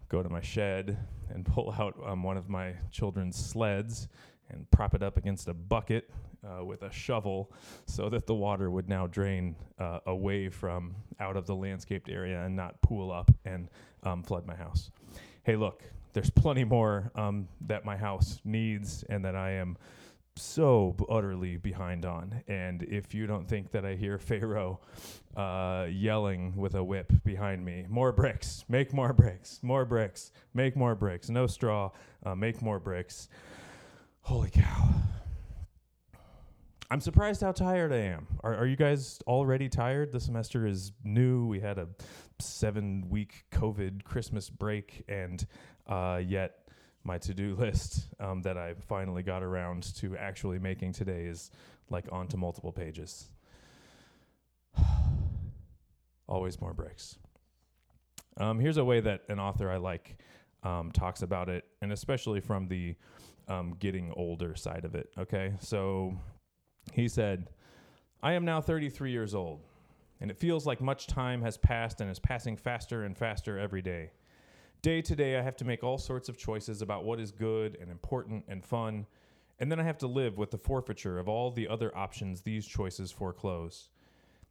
go 0.09 0.23
to 0.23 0.29
my 0.29 0.41
shed 0.41 0.97
and 1.29 1.45
pull 1.53 1.73
out 1.77 1.95
um, 2.05 2.23
one 2.23 2.37
of 2.37 2.49
my 2.49 2.73
children's 2.91 3.35
sleds 3.37 4.07
and 4.49 4.69
prop 4.71 4.93
it 4.93 5.03
up 5.03 5.17
against 5.17 5.47
a 5.47 5.53
bucket 5.53 6.09
uh, 6.45 6.63
with 6.63 6.83
a 6.83 6.91
shovel 6.91 7.51
so 7.85 8.09
that 8.09 8.27
the 8.27 8.33
water 8.33 8.69
would 8.69 8.87
now 8.87 9.07
drain 9.07 9.55
uh, 9.79 9.99
away 10.05 10.49
from 10.49 10.95
out 11.19 11.35
of 11.35 11.45
the 11.47 11.55
landscaped 11.55 12.09
area 12.09 12.43
and 12.43 12.55
not 12.55 12.79
pool 12.81 13.11
up 13.11 13.31
and 13.45 13.69
um, 14.03 14.21
flood 14.21 14.45
my 14.45 14.55
house. 14.55 14.91
Hey, 15.43 15.55
look, 15.55 15.83
there's 16.13 16.29
plenty 16.29 16.63
more 16.63 17.11
um, 17.15 17.47
that 17.61 17.83
my 17.83 17.97
house 17.97 18.39
needs 18.45 19.03
and 19.09 19.25
that 19.25 19.35
I 19.35 19.51
am 19.51 19.77
so 20.37 20.95
utterly 21.09 21.57
behind 21.57 22.05
on. 22.05 22.43
And 22.47 22.83
if 22.83 23.13
you 23.13 23.27
don't 23.27 23.47
think 23.47 23.71
that 23.71 23.85
I 23.85 23.95
hear 23.95 24.17
Pharaoh 24.17 24.79
uh, 25.35 25.87
yelling 25.89 26.55
with 26.55 26.75
a 26.75 26.83
whip 26.83 27.11
behind 27.23 27.63
me, 27.63 27.85
more 27.89 28.11
bricks, 28.11 28.65
make 28.67 28.93
more 28.93 29.13
bricks, 29.13 29.59
more 29.61 29.85
bricks, 29.85 30.31
make 30.53 30.75
more 30.75 30.95
bricks, 30.95 31.29
no 31.29 31.47
straw, 31.47 31.91
uh, 32.25 32.35
make 32.35 32.61
more 32.61 32.79
bricks. 32.79 33.29
Holy 34.21 34.49
cow. 34.49 34.89
I'm 36.91 37.01
surprised 37.01 37.41
how 37.41 37.51
tired 37.51 37.91
I 37.91 37.97
am. 37.97 38.27
Are, 38.43 38.55
are 38.55 38.65
you 38.67 38.75
guys 38.75 39.19
already 39.25 39.69
tired? 39.69 40.11
The 40.11 40.19
semester 40.19 40.67
is 40.67 40.91
new. 41.03 41.47
We 41.47 41.59
had 41.59 41.79
a 41.79 41.87
seven 42.39 43.09
week 43.09 43.45
COVID 43.51 44.03
Christmas 44.03 44.49
break, 44.49 45.03
and 45.07 45.45
uh, 45.87 46.21
yet 46.23 46.64
my 47.05 47.17
to-do 47.17 47.55
list 47.59 48.07
um, 48.19 48.41
that 48.41 48.57
I 48.57 48.73
finally 48.87 49.23
got 49.23 49.43
around 49.43 49.95
to 49.97 50.17
actually 50.17 50.59
making 50.59 50.91
today 50.91 51.25
is 51.25 51.51
like 51.89 52.05
onto 52.11 52.35
multiple 52.35 52.71
pages. 52.71 53.29
Always 56.27 56.59
more 56.59 56.73
bricks. 56.73 57.17
Um, 58.37 58.59
here's 58.59 58.77
a 58.77 58.83
way 58.83 58.99
that 58.99 59.21
an 59.29 59.39
author 59.39 59.69
I 59.69 59.77
like 59.77 60.17
um, 60.63 60.91
talks 60.91 61.21
about 61.21 61.47
it, 61.47 61.63
and 61.81 61.93
especially 61.93 62.41
from 62.41 62.67
the 62.67 62.95
um, 63.47 63.75
getting 63.79 64.11
older 64.17 64.55
side 64.55 64.83
of 64.83 64.95
it. 64.95 65.09
Okay, 65.17 65.53
so 65.59 66.17
he 66.91 67.07
said, 67.07 67.47
"I 68.21 68.33
am 68.33 68.43
now 68.43 68.59
33 68.59 69.11
years 69.11 69.35
old, 69.35 69.61
and 70.19 70.29
it 70.31 70.37
feels 70.37 70.65
like 70.65 70.81
much 70.81 71.07
time 71.07 71.43
has 71.43 71.55
passed 71.57 72.01
and 72.01 72.09
is 72.09 72.19
passing 72.19 72.57
faster 72.57 73.03
and 73.03 73.15
faster 73.15 73.57
every 73.57 73.81
day." 73.83 74.11
Day 74.85 75.01
to 75.01 75.15
day, 75.15 75.35
I 75.35 75.41
have 75.41 75.55
to 75.55 75.65
make 75.65 75.83
all 75.83 75.97
sorts 75.97 76.29
of 76.29 76.37
choices 76.37 76.83
about 76.83 77.05
what 77.05 77.19
is 77.19 77.31
good 77.31 77.75
and 77.81 77.89
important 77.89 78.45
and 78.47 78.63
fun, 78.63 79.07
and 79.59 79.71
then 79.71 79.79
I 79.79 79.83
have 79.83 79.97
to 79.97 80.07
live 80.07 80.37
with 80.37 80.51
the 80.51 80.59
forfeiture 80.59 81.17
of 81.17 81.27
all 81.27 81.49
the 81.49 81.67
other 81.67 81.91
options 81.97 82.41
these 82.41 82.67
choices 82.67 83.11
foreclose. 83.11 83.89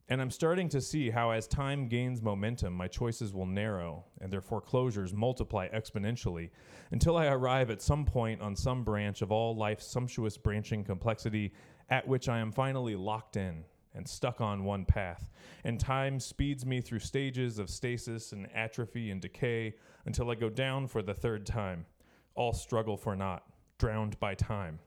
And 0.09 0.21
I'm 0.21 0.33
starting 0.33 0.69
to 0.71 0.81
see 0.81 1.09
how, 1.09 1.31
as 1.31 1.47
time 1.47 1.87
gains 1.87 2.21
momentum, 2.21 2.73
my 2.73 2.89
choices 2.89 3.33
will 3.33 3.47
narrow 3.47 4.07
and 4.21 4.33
their 4.33 4.41
foreclosures 4.41 5.15
multiply 5.15 5.69
exponentially 5.69 6.51
until 6.91 7.17
I 7.17 7.27
arrive 7.27 7.71
at 7.71 7.81
some 7.81 8.05
point 8.05 8.41
on 8.41 8.57
some 8.57 8.83
branch 8.83 9.23
of 9.23 9.31
all 9.31 9.55
life's 9.55 9.87
sumptuous 9.87 10.37
branching 10.37 10.83
complexity 10.83 11.53
at 11.91 12.09
which 12.09 12.29
I 12.29 12.41
am 12.41 12.51
finally 12.51 12.97
locked 12.97 13.37
in 13.37 13.63
and 13.95 14.09
stuck 14.09 14.41
on 14.41 14.65
one 14.65 14.85
path, 14.85 15.31
and 15.65 15.79
time 15.79 16.19
speeds 16.19 16.67
me 16.67 16.81
through 16.81 16.99
stages 16.99 17.59
of 17.59 17.71
stasis 17.71 18.33
and 18.33 18.49
atrophy 18.55 19.11
and 19.11 19.21
decay 19.21 19.75
until 20.07 20.31
I 20.31 20.35
go 20.35 20.51
down 20.51 20.89
for 20.89 21.03
the 21.03 21.15
third 21.15 21.47
time, 21.47 21.87
all 22.35 22.53
struggle 22.53 22.97
for 22.97 23.15
naught, 23.15 23.45
drowned 23.79 24.19
by 24.21 24.35
time. 24.35 24.79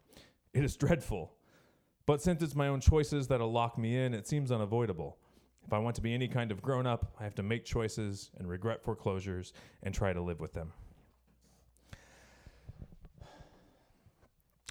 It 0.53 0.63
is 0.63 0.75
dreadful. 0.75 1.33
But 2.05 2.21
since 2.21 2.41
it's 2.41 2.55
my 2.55 2.69
own 2.69 2.79
choices 2.79 3.27
that'll 3.27 3.51
lock 3.51 3.77
me 3.77 3.97
in, 3.97 4.13
it 4.13 4.27
seems 4.27 4.51
unavoidable. 4.51 5.17
If 5.65 5.73
I 5.73 5.79
want 5.79 5.95
to 5.97 6.01
be 6.01 6.13
any 6.13 6.29
kind 6.29 6.51
of 6.51 6.61
grown 6.61 6.87
up, 6.87 7.13
I 7.19 7.25
have 7.25 7.35
to 7.35 7.43
make 7.43 7.65
choices 7.65 8.31
and 8.37 8.47
regret 8.47 8.81
foreclosures 8.81 9.51
and 9.83 9.93
try 9.93 10.13
to 10.13 10.21
live 10.21 10.39
with 10.39 10.53
them. 10.53 10.71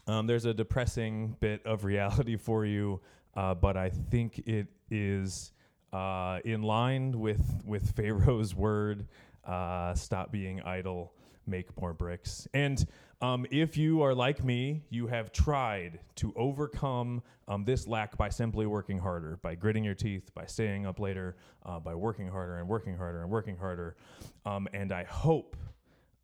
Um, 0.06 0.26
there's 0.26 0.44
a 0.46 0.54
depressing 0.54 1.36
bit 1.40 1.64
of 1.66 1.84
reality 1.84 2.36
for 2.38 2.64
you 2.64 3.00
uh, 3.36 3.54
but 3.54 3.76
I 3.76 3.90
think 3.90 4.38
it 4.46 4.66
is 4.90 5.52
uh, 5.92 6.40
in 6.44 6.62
line 6.62 7.18
with 7.18 7.62
with 7.64 7.90
Pharaoh's 7.96 8.54
word. 8.54 9.06
Uh, 9.44 9.94
stop 9.94 10.32
being 10.32 10.60
idle, 10.62 11.12
make 11.46 11.68
more 11.80 11.92
bricks. 11.92 12.48
And 12.52 12.84
um, 13.22 13.46
if 13.50 13.76
you 13.76 14.02
are 14.02 14.14
like 14.14 14.44
me, 14.44 14.82
you 14.90 15.06
have 15.06 15.32
tried 15.32 16.00
to 16.16 16.32
overcome 16.36 17.22
um, 17.48 17.64
this 17.64 17.86
lack 17.86 18.18
by 18.18 18.28
simply 18.28 18.66
working 18.66 18.98
harder, 18.98 19.38
by 19.42 19.54
gritting 19.54 19.84
your 19.84 19.94
teeth, 19.94 20.34
by 20.34 20.44
staying 20.46 20.84
up 20.84 20.98
later, 20.98 21.36
uh, 21.64 21.78
by 21.78 21.94
working 21.94 22.28
harder 22.28 22.58
and 22.58 22.68
working 22.68 22.96
harder 22.96 23.22
and 23.22 23.30
working 23.30 23.56
harder. 23.56 23.96
Um, 24.44 24.68
and 24.74 24.92
I 24.92 25.04
hope 25.04 25.56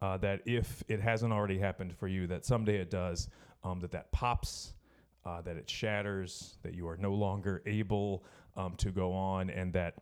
uh, 0.03 0.17
that 0.19 0.43
if 0.45 0.83
it 0.89 1.01
hasn't 1.01 1.33
already 1.33 1.59
happened 1.59 1.95
for 1.97 2.09
you, 2.09 2.27
that 2.27 2.45
someday 2.45 2.77
it 2.79 2.91
does, 2.91 3.29
um, 3.65 3.81
that 3.81 3.93
that 3.93 4.11
pops 4.13 4.75
uh, 5.25 5.41
that 5.43 5.57
it 5.57 5.69
shatters, 5.69 6.57
that 6.63 6.75
you 6.75 6.89
are 6.89 6.97
no 6.97 7.13
longer 7.13 7.63
able 7.67 8.25
um, 8.57 8.75
to 8.77 8.91
go 8.91 9.13
on, 9.13 9.51
and 9.51 9.73
that 9.73 9.95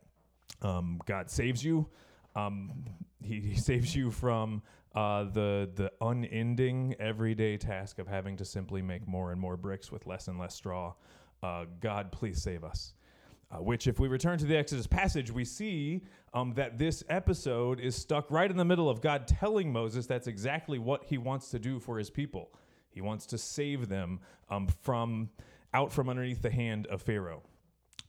um, 0.61 0.99
God 1.05 1.29
saves 1.29 1.63
you. 1.63 1.87
Um, 2.35 2.85
he, 3.21 3.39
he, 3.39 3.55
saves 3.55 3.95
you 3.95 4.09
from 4.09 4.61
uh, 4.95 5.25
the 5.25 5.69
the 5.75 5.91
unending 6.01 6.95
everyday 6.99 7.57
task 7.57 7.99
of 7.99 8.07
having 8.07 8.37
to 8.37 8.45
simply 8.45 8.81
make 8.81 9.07
more 9.07 9.31
and 9.31 9.39
more 9.39 9.57
bricks 9.57 9.91
with 9.91 10.07
less 10.07 10.27
and 10.27 10.39
less 10.39 10.55
straw. 10.55 10.93
Uh, 11.43 11.65
God, 11.79 12.11
please 12.11 12.41
save 12.41 12.63
us. 12.63 12.93
Uh, 13.51 13.57
which, 13.57 13.85
if 13.85 13.99
we 13.99 14.07
return 14.07 14.37
to 14.37 14.45
the 14.45 14.55
Exodus 14.55 14.87
passage, 14.87 15.29
we 15.29 15.43
see 15.43 16.03
um, 16.33 16.53
that 16.53 16.77
this 16.77 17.03
episode 17.09 17.81
is 17.81 17.95
stuck 17.95 18.31
right 18.31 18.49
in 18.49 18.55
the 18.55 18.63
middle 18.63 18.89
of 18.89 19.01
God 19.01 19.27
telling 19.27 19.73
Moses 19.73 20.05
that's 20.07 20.27
exactly 20.27 20.79
what 20.79 21.03
he 21.03 21.17
wants 21.17 21.49
to 21.49 21.59
do 21.59 21.77
for 21.77 21.97
his 21.97 22.09
people. 22.09 22.53
He 22.91 23.01
wants 23.01 23.25
to 23.27 23.37
save 23.37 23.89
them 23.89 24.19
um, 24.49 24.67
from 24.81 25.29
out 25.73 25.91
from 25.91 26.09
underneath 26.09 26.41
the 26.41 26.51
hand 26.51 26.87
of 26.87 27.01
Pharaoh. 27.01 27.43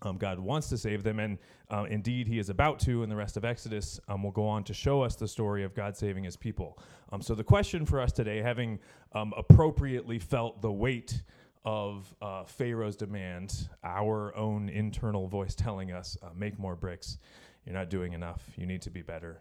Um, 0.05 0.17
God 0.17 0.39
wants 0.39 0.69
to 0.71 0.79
save 0.79 1.05
them, 1.05 1.21
and 1.21 1.39
uh, 1.71 1.85
indeed, 1.89 2.27
He 2.27 2.39
is 2.39 2.51
about 2.51 2.81
to. 2.81 3.03
And 3.03 3.11
the 3.11 3.17
rest 3.17 3.37
of 3.37 3.45
Exodus 3.45 4.01
um, 4.09 4.23
will 4.23 4.33
go 4.33 4.47
on 4.47 4.65
to 4.65 4.75
show 4.75 5.01
us 5.03 5.15
the 5.15 5.29
story 5.29 5.63
of 5.63 5.75
God 5.75 5.97
saving 5.97 6.25
His 6.25 6.37
people. 6.37 6.79
Um, 7.13 7.23
so, 7.23 7.35
the 7.35 7.45
question 7.45 7.87
for 7.87 8.01
us 8.01 8.13
today, 8.13 8.43
having 8.43 8.79
um, 9.13 9.33
appropriately 9.37 10.19
felt 10.19 10.61
the 10.61 10.73
weight 10.73 11.23
of 11.65 12.13
uh, 12.21 12.43
Pharaoh's 12.45 12.97
demand, 12.97 13.69
our 13.85 14.37
own 14.37 14.69
internal 14.69 15.29
voice 15.29 15.55
telling 15.55 15.93
us, 15.93 16.17
uh, 16.23 16.31
"Make 16.35 16.59
more 16.59 16.75
bricks. 16.75 17.19
You're 17.65 17.75
not 17.75 17.89
doing 17.89 18.13
enough. 18.13 18.43
You 18.57 18.67
need 18.67 18.83
to 18.83 18.91
be 18.91 19.03
better." 19.03 19.41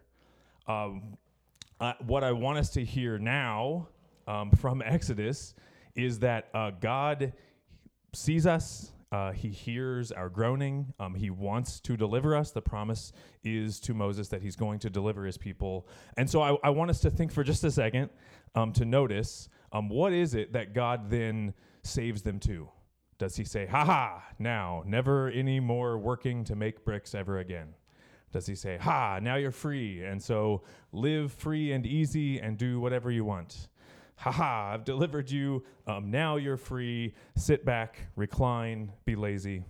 Um, 0.68 1.18
what 2.06 2.22
I 2.22 2.30
want 2.30 2.58
us 2.58 2.70
to 2.70 2.84
hear 2.84 3.18
now 3.18 3.88
um, 4.26 4.50
from 4.50 4.82
Exodus 4.82 5.54
is 5.94 6.18
that 6.20 6.48
uh, 6.54 6.70
God 6.80 7.32
sees 8.14 8.46
us. 8.46 8.92
Uh, 9.10 9.32
he 9.32 9.48
hears 9.48 10.10
our 10.10 10.30
groaning. 10.30 10.94
Um, 10.98 11.14
he 11.14 11.28
wants 11.28 11.80
to 11.80 11.96
deliver 11.96 12.34
us. 12.34 12.50
The 12.50 12.62
promise 12.62 13.12
is 13.44 13.78
to 13.80 13.94
Moses 13.94 14.28
that 14.28 14.40
he's 14.40 14.56
going 14.56 14.78
to 14.80 14.90
deliver 14.90 15.26
his 15.26 15.36
people. 15.36 15.86
And 16.16 16.28
so 16.28 16.40
I, 16.40 16.56
I 16.64 16.70
want 16.70 16.90
us 16.90 17.00
to 17.00 17.10
think 17.10 17.30
for 17.30 17.44
just 17.44 17.62
a 17.64 17.70
second 17.70 18.10
um, 18.54 18.72
to 18.72 18.84
notice 18.84 19.48
um, 19.72 19.88
what 19.88 20.12
is 20.12 20.34
it 20.34 20.52
that 20.54 20.72
God 20.72 21.10
then 21.10 21.52
saves 21.82 22.22
them 22.22 22.38
to? 22.40 22.68
Does 23.18 23.36
he 23.36 23.44
say, 23.44 23.66
ha 23.66 23.84
ha, 23.84 24.24
now, 24.38 24.82
never 24.86 25.28
any 25.28 25.60
more 25.60 25.98
working 25.98 26.44
to 26.44 26.56
make 26.56 26.84
bricks 26.84 27.14
ever 27.14 27.38
again? 27.38 27.74
Does 28.32 28.46
he 28.46 28.54
say, 28.54 28.78
Ha, 28.78 29.20
now 29.22 29.36
you're 29.36 29.50
free, 29.50 30.02
and 30.02 30.20
so 30.20 30.62
live 30.90 31.32
free 31.32 31.72
and 31.72 31.86
easy 31.86 32.40
and 32.40 32.56
do 32.56 32.80
whatever 32.80 33.10
you 33.10 33.24
want? 33.24 33.68
Ha 34.22 34.30
ha, 34.30 34.70
I've 34.72 34.84
delivered 34.84 35.28
you. 35.28 35.64
Um, 35.84 36.12
now 36.12 36.36
you're 36.36 36.56
free. 36.56 37.12
Sit 37.34 37.64
back, 37.64 38.06
recline, 38.14 38.92
be 39.04 39.16
lazy. 39.16 39.64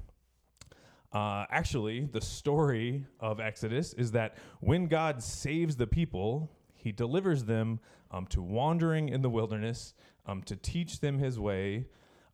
Uh, 1.11 1.47
actually, 1.49 2.04
the 2.12 2.21
story 2.21 3.06
of 3.18 3.40
Exodus 3.40 3.94
is 3.94 4.12
that 4.12 4.37
when 4.61 4.88
God 4.88 5.23
saves 5.23 5.76
the 5.76 5.87
people, 5.87 6.50
he 6.75 6.92
delivers 6.92 7.44
them 7.44 7.80
um, 8.11 8.26
to 8.26 8.42
wandering 8.42 9.09
in 9.09 9.23
the 9.23 9.30
wilderness, 9.30 9.94
um, 10.26 10.42
to 10.42 10.54
teach 10.54 11.00
them 11.00 11.18
his 11.18 11.40
way, 11.40 11.87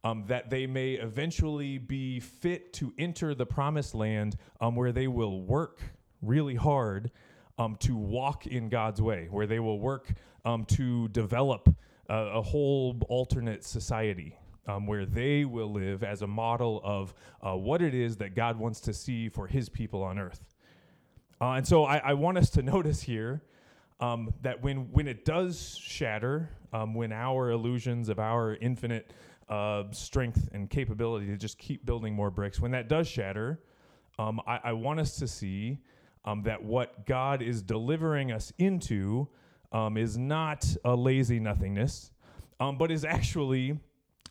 um, 0.02 0.25
that 0.26 0.50
they 0.50 0.66
may 0.66 0.94
eventually 0.94 1.78
be 1.78 2.18
fit 2.18 2.72
to 2.72 2.92
enter 2.98 3.32
the 3.32 3.46
promised 3.46 3.94
land 3.94 4.37
um, 4.60 4.75
where 4.75 4.90
they 4.90 5.06
will 5.06 5.42
work 5.42 5.82
really 6.20 6.56
hard 6.56 7.12
um, 7.58 7.76
to 7.76 7.94
walk 7.96 8.48
in 8.48 8.68
God's 8.68 9.00
way, 9.00 9.28
where 9.30 9.46
they 9.46 9.60
will 9.60 9.78
work 9.78 10.12
um, 10.44 10.64
to 10.64 11.06
develop 11.10 11.68
a 12.08 12.42
whole 12.42 12.96
alternate 13.08 13.64
society. 13.64 14.36
Um, 14.66 14.86
where 14.86 15.06
they 15.06 15.46
will 15.46 15.72
live 15.72 16.04
as 16.04 16.20
a 16.20 16.26
model 16.26 16.82
of 16.84 17.14
uh, 17.40 17.56
what 17.56 17.80
it 17.80 17.94
is 17.94 18.18
that 18.18 18.34
God 18.34 18.58
wants 18.58 18.80
to 18.80 18.92
see 18.92 19.30
for 19.30 19.46
his 19.46 19.70
people 19.70 20.02
on 20.02 20.18
earth. 20.18 20.44
Uh, 21.40 21.52
and 21.52 21.66
so 21.66 21.84
I, 21.84 21.98
I, 21.98 22.12
want 22.12 22.36
us 22.36 22.50
to 22.50 22.62
notice 22.74 23.00
here 23.00 23.42
um, 24.00 24.32
that 24.42 24.62
when, 24.62 24.90
when 24.92 25.08
it 25.08 25.24
does 25.24 25.78
shatter, 25.80 26.50
um, 26.72 26.94
when 26.94 27.12
our 27.12 27.50
illusions 27.50 28.08
of 28.08 28.18
our 28.18 28.56
infinite 28.56 29.12
uh, 29.48 29.84
strength 29.92 30.48
and 30.52 30.68
capability 30.68 31.26
to 31.26 31.36
just 31.36 31.58
keep 31.58 31.86
building 31.86 32.14
more 32.14 32.30
bricks, 32.30 32.60
when 32.60 32.70
that 32.72 32.88
does 32.88 33.08
shatter, 33.08 33.60
um, 34.18 34.40
I, 34.46 34.60
I, 34.64 34.72
want 34.72 35.00
us 35.00 35.16
to 35.16 35.28
see 35.28 35.78
um, 36.24 36.42
that 36.42 36.62
what 36.62 37.06
God 37.06 37.40
is 37.40 37.62
delivering 37.62 38.32
us 38.32 38.52
into 38.58 39.28
um, 39.72 39.96
is 39.96 40.16
not 40.16 40.66
a 40.84 40.94
lazy 40.94 41.38
nothingness, 41.40 42.10
um, 42.60 42.78
but 42.78 42.90
is 42.90 43.04
actually 43.04 43.78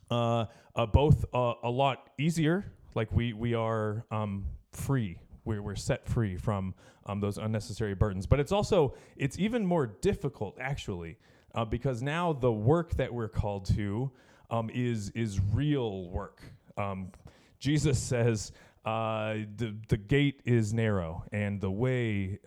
uh, 0.10 0.46
uh, 0.76 0.86
both 0.86 1.26
a 1.34 1.70
lot 1.70 2.10
easier, 2.18 2.66
like 2.96 3.12
we, 3.12 3.34
we 3.34 3.54
are 3.54 4.06
um, 4.12 4.46
free. 4.72 5.18
We're, 5.46 5.62
we're 5.62 5.76
set 5.76 6.08
free 6.08 6.38
from 6.38 6.74
um, 7.06 7.20
those 7.20 7.38
unnecessary 7.38 7.96
burdens. 7.96 8.26
But 8.26 8.40
it's 8.40 8.52
also, 8.52 8.96
it's 9.16 9.40
even 9.40 9.66
more 9.66 9.88
difficult, 9.88 10.58
actually, 10.60 11.18
uh, 11.56 11.66
because 11.66 12.02
now 12.02 12.34
the 12.34 12.52
work 12.52 12.96
that 12.96 13.14
we're 13.14 13.30
called 13.30 13.66
to 13.76 14.12
um, 14.50 14.70
is, 14.74 15.10
is 15.12 15.40
real 15.54 16.10
work. 16.10 16.42
Um, 16.78 17.12
Jesus 17.60 18.00
says, 18.00 18.52
uh, 18.86 19.40
the 19.58 19.76
the 19.90 19.98
gate 19.98 20.40
is 20.46 20.74
narrow 20.74 21.26
and 21.34 21.60
the 21.60 21.70
way 21.70 22.40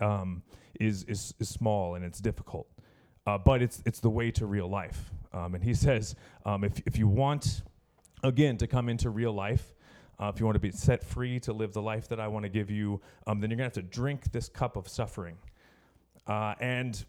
is, 0.80 1.04
is 1.04 1.34
is 1.38 1.48
small 1.50 1.96
and 1.96 2.04
it's 2.04 2.18
difficult, 2.18 2.66
uh, 3.30 3.38
but 3.38 3.62
it's 3.62 3.80
it's 3.86 4.00
the 4.00 4.10
way 4.10 4.30
to 4.32 4.46
real 4.46 4.68
life. 4.68 5.12
Um, 5.32 5.54
and 5.54 5.62
he 5.62 5.74
says, 5.74 6.16
um, 6.44 6.64
if 6.64 6.80
if 6.86 6.98
you 6.98 7.06
want, 7.06 7.62
again, 8.24 8.56
to 8.56 8.66
come 8.66 8.88
into 8.88 9.08
real 9.10 9.32
life, 9.32 9.74
uh, 10.18 10.32
if 10.34 10.40
you 10.40 10.46
want 10.46 10.56
to 10.56 10.60
be 10.60 10.72
set 10.72 11.04
free 11.04 11.38
to 11.40 11.52
live 11.52 11.72
the 11.72 11.82
life 11.82 12.08
that 12.08 12.18
I 12.18 12.26
want 12.26 12.44
to 12.44 12.48
give 12.48 12.70
you, 12.70 13.00
um, 13.26 13.40
then 13.40 13.50
you're 13.50 13.56
gonna 13.56 13.66
have 13.66 13.72
to 13.74 13.82
drink 13.82 14.32
this 14.32 14.48
cup 14.48 14.76
of 14.76 14.88
suffering. 14.88 15.36
Uh, 16.26 16.54
and 16.60 17.04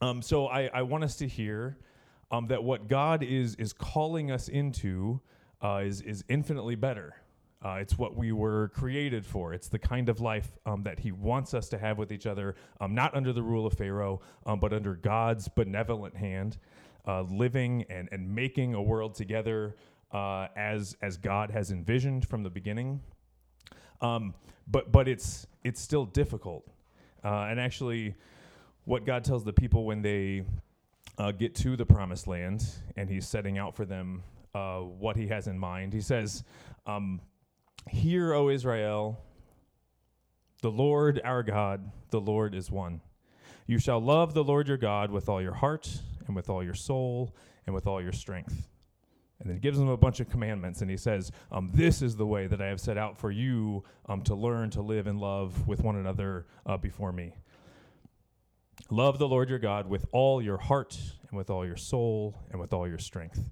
um, 0.00 0.22
so 0.22 0.46
I, 0.46 0.70
I 0.72 0.82
want 0.82 1.02
us 1.02 1.16
to 1.16 1.26
hear 1.26 1.76
um, 2.30 2.46
that 2.46 2.62
what 2.62 2.86
God 2.86 3.24
is 3.24 3.56
is 3.56 3.72
calling 3.72 4.30
us 4.30 4.48
into 4.48 5.20
uh, 5.60 5.82
is 5.84 6.02
is 6.02 6.24
infinitely 6.28 6.76
better. 6.76 7.16
Uh, 7.64 7.78
it's 7.80 7.98
what 7.98 8.16
we 8.16 8.30
were 8.30 8.68
created 8.68 9.26
for. 9.26 9.52
It's 9.52 9.68
the 9.68 9.80
kind 9.80 10.08
of 10.08 10.20
life 10.20 10.56
um, 10.64 10.84
that 10.84 11.00
He 11.00 11.10
wants 11.10 11.54
us 11.54 11.68
to 11.70 11.78
have 11.78 11.98
with 11.98 12.12
each 12.12 12.26
other, 12.26 12.54
um, 12.80 12.94
not 12.94 13.14
under 13.16 13.32
the 13.32 13.42
rule 13.42 13.66
of 13.66 13.72
Pharaoh, 13.74 14.20
um, 14.46 14.60
but 14.60 14.72
under 14.72 14.94
God's 14.94 15.48
benevolent 15.48 16.16
hand, 16.16 16.58
uh, 17.06 17.22
living 17.22 17.84
and, 17.90 18.08
and 18.12 18.32
making 18.32 18.74
a 18.74 18.82
world 18.82 19.14
together 19.14 19.74
uh, 20.12 20.46
as 20.56 20.96
as 21.02 21.16
God 21.16 21.50
has 21.50 21.72
envisioned 21.72 22.26
from 22.28 22.44
the 22.44 22.50
beginning. 22.50 23.00
Um, 24.00 24.34
but 24.68 24.92
but 24.92 25.08
it's 25.08 25.46
it's 25.64 25.80
still 25.80 26.04
difficult, 26.04 26.64
uh, 27.24 27.48
and 27.50 27.58
actually, 27.58 28.14
what 28.84 29.04
God 29.04 29.24
tells 29.24 29.42
the 29.42 29.52
people 29.52 29.84
when 29.84 30.00
they 30.00 30.44
uh, 31.18 31.32
get 31.32 31.56
to 31.56 31.76
the 31.76 31.84
promised 31.84 32.28
land, 32.28 32.64
and 32.96 33.10
He's 33.10 33.26
setting 33.26 33.58
out 33.58 33.74
for 33.74 33.84
them 33.84 34.22
uh, 34.54 34.78
what 34.78 35.16
He 35.16 35.26
has 35.26 35.48
in 35.48 35.58
mind. 35.58 35.92
He 35.92 36.00
says. 36.00 36.44
Um, 36.86 37.20
Hear, 37.86 38.32
O 38.34 38.48
Israel, 38.48 39.20
the 40.62 40.70
Lord 40.70 41.20
our 41.24 41.42
God, 41.42 41.90
the 42.10 42.20
Lord 42.20 42.54
is 42.54 42.70
one. 42.70 43.00
You 43.66 43.78
shall 43.78 44.00
love 44.00 44.34
the 44.34 44.42
Lord 44.42 44.66
your 44.66 44.76
God 44.76 45.10
with 45.10 45.28
all 45.28 45.40
your 45.40 45.54
heart, 45.54 46.00
and 46.26 46.34
with 46.34 46.50
all 46.50 46.64
your 46.64 46.74
soul, 46.74 47.34
and 47.66 47.74
with 47.74 47.86
all 47.86 48.02
your 48.02 48.12
strength. 48.12 48.68
And 49.40 49.48
then 49.48 49.56
he 49.56 49.60
gives 49.60 49.78
them 49.78 49.88
a 49.88 49.96
bunch 49.96 50.20
of 50.20 50.28
commandments, 50.28 50.80
and 50.80 50.90
he 50.90 50.96
says, 50.96 51.30
um, 51.52 51.70
This 51.72 52.02
is 52.02 52.16
the 52.16 52.26
way 52.26 52.46
that 52.46 52.60
I 52.60 52.66
have 52.66 52.80
set 52.80 52.98
out 52.98 53.16
for 53.16 53.30
you 53.30 53.84
um, 54.06 54.22
to 54.22 54.34
learn 54.34 54.70
to 54.70 54.82
live 54.82 55.06
in 55.06 55.18
love 55.18 55.68
with 55.68 55.82
one 55.82 55.96
another 55.96 56.46
uh, 56.66 56.76
before 56.76 57.12
me. 57.12 57.34
Love 58.90 59.18
the 59.18 59.28
Lord 59.28 59.48
your 59.48 59.58
God 59.58 59.88
with 59.88 60.06
all 60.12 60.42
your 60.42 60.56
heart, 60.56 60.98
and 61.28 61.38
with 61.38 61.50
all 61.50 61.64
your 61.64 61.76
soul, 61.76 62.34
and 62.50 62.60
with 62.60 62.72
all 62.72 62.88
your 62.88 62.98
strength. 62.98 63.50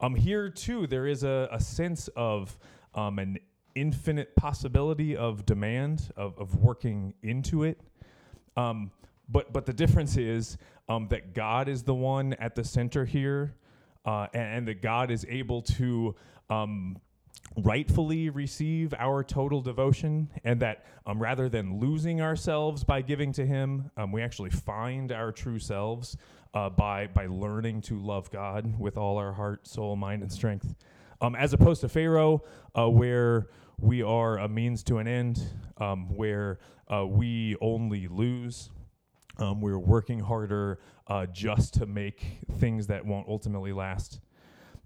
Um, 0.00 0.14
here, 0.14 0.48
too, 0.48 0.86
there 0.86 1.06
is 1.06 1.22
a, 1.22 1.48
a 1.50 1.60
sense 1.60 2.08
of 2.16 2.56
um, 2.94 3.18
an 3.18 3.38
infinite 3.76 4.34
possibility 4.34 5.16
of 5.16 5.46
demand 5.46 6.10
of, 6.16 6.36
of 6.38 6.56
working 6.56 7.14
into 7.22 7.62
it. 7.62 7.80
Um, 8.56 8.90
but 9.28 9.52
but 9.52 9.66
the 9.66 9.72
difference 9.72 10.16
is 10.16 10.56
um, 10.88 11.08
that 11.08 11.34
God 11.34 11.68
is 11.68 11.82
the 11.82 11.94
one 11.94 12.32
at 12.34 12.54
the 12.54 12.64
center 12.64 13.04
here, 13.04 13.54
uh, 14.04 14.26
and, 14.32 14.58
and, 14.58 14.68
that 14.68 14.82
God 14.82 15.10
is 15.10 15.26
able 15.28 15.62
to 15.62 16.14
um, 16.48 16.96
rightfully 17.56 18.30
receive 18.30 18.94
our 18.98 19.24
total 19.24 19.60
devotion, 19.60 20.30
and 20.44 20.60
that 20.60 20.84
um, 21.06 21.20
rather 21.20 21.48
than 21.48 21.80
losing 21.80 22.20
ourselves 22.20 22.84
by 22.84 23.02
giving 23.02 23.32
to 23.32 23.44
Him, 23.44 23.90
um, 23.96 24.12
we 24.12 24.22
actually 24.22 24.50
find 24.50 25.12
our 25.12 25.32
true 25.32 25.58
selves 25.58 26.16
uh, 26.54 26.70
by 26.70 27.08
by 27.08 27.26
learning 27.26 27.82
to 27.82 28.00
love 28.00 28.30
God 28.30 28.78
with 28.78 28.96
all 28.96 29.18
our 29.18 29.32
heart, 29.32 29.66
soul, 29.66 29.96
mind, 29.96 30.22
and 30.22 30.32
strength. 30.32 30.74
Um, 31.20 31.34
as 31.34 31.52
opposed 31.52 31.80
to 31.80 31.88
Pharaoh, 31.88 32.42
uh, 32.74 32.88
where 32.88 33.48
we 33.80 34.02
are 34.02 34.38
a 34.38 34.48
means 34.48 34.82
to 34.84 34.98
an 34.98 35.08
end 35.08 35.42
um, 35.78 36.14
where 36.14 36.58
uh, 36.92 37.06
we 37.06 37.56
only 37.60 38.06
lose. 38.08 38.70
Um, 39.38 39.60
we're 39.60 39.78
working 39.78 40.20
harder 40.20 40.78
uh, 41.08 41.26
just 41.26 41.74
to 41.74 41.86
make 41.86 42.38
things 42.58 42.86
that 42.86 43.04
won't 43.04 43.28
ultimately 43.28 43.72
last. 43.72 44.20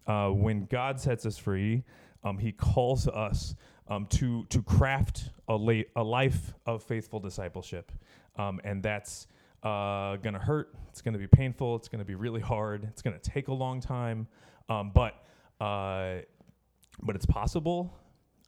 Uh, 0.07 0.31
when 0.31 0.66
God 0.66 1.01
sets 1.01 1.25
us 1.27 1.38
free, 1.38 1.85
um, 2.25 2.38
He 2.38 2.53
calls 2.53 3.07
us 3.09 3.55
um, 3.88 4.07
to 4.07 4.45
to 4.47 4.62
craft 4.62 5.31
a, 5.49 5.55
la- 5.55 5.83
a 5.97 6.03
life 6.03 6.53
of 6.66 6.83
faithful 6.83 7.21
discipleship, 7.21 7.93
um, 8.37 8.61
and 8.64 8.83
that's 8.83 9.27
uh, 9.62 10.16
going 10.16 10.35
to 10.35 10.40
hurt. 10.40 10.75
It's 10.90 11.01
going 11.01 11.12
to 11.12 11.19
be 11.19 11.27
painful. 11.27 11.77
It's 11.77 11.88
going 11.88 12.01
to 12.01 12.05
be 12.05 12.14
really 12.14 12.40
hard. 12.40 12.85
It's 12.85 13.03
going 13.03 13.19
to 13.19 13.31
take 13.31 13.49
a 13.49 13.55
long 13.55 13.81
time, 13.81 14.27
but 14.69 15.25
uh, 15.61 16.16
but 17.03 17.16
it's 17.16 17.27
possible 17.27 17.94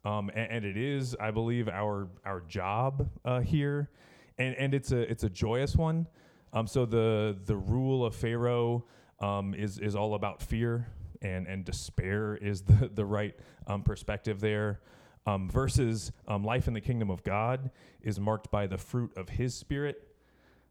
um, 0.05 0.29
and, 0.33 0.51
and, 0.51 0.65
it 0.65 0.77
is, 0.77 1.15
I 1.19 1.31
believe, 1.31 1.69
our 1.69 2.09
our 2.25 2.41
job 2.41 3.09
uh, 3.23 3.39
here, 3.39 3.89
and 4.37 4.55
and 4.55 4.73
it's 4.73 4.91
a 4.91 4.99
it's 5.09 5.23
a 5.23 5.29
joyous 5.29 5.75
one. 5.77 6.07
Um, 6.51 6.67
so 6.67 6.85
the 6.85 7.37
the 7.45 7.55
rule 7.55 8.05
of 8.05 8.13
Pharaoh 8.13 8.85
um, 9.21 9.53
is 9.53 9.79
is 9.79 9.95
all 9.95 10.15
about 10.15 10.41
fear, 10.41 10.89
and 11.21 11.47
and 11.47 11.63
despair 11.63 12.35
is 12.35 12.63
the 12.63 12.89
the 12.93 13.05
right 13.05 13.33
um, 13.67 13.83
perspective 13.83 14.39
there. 14.39 14.81
Um, 15.25 15.49
versus 15.49 16.11
um, 16.27 16.43
life 16.43 16.67
in 16.67 16.73
the 16.73 16.81
kingdom 16.81 17.09
of 17.09 17.23
God 17.23 17.71
is 18.01 18.19
marked 18.19 18.51
by 18.51 18.67
the 18.67 18.77
fruit 18.77 19.15
of 19.15 19.29
His 19.29 19.55
Spirit. 19.55 20.05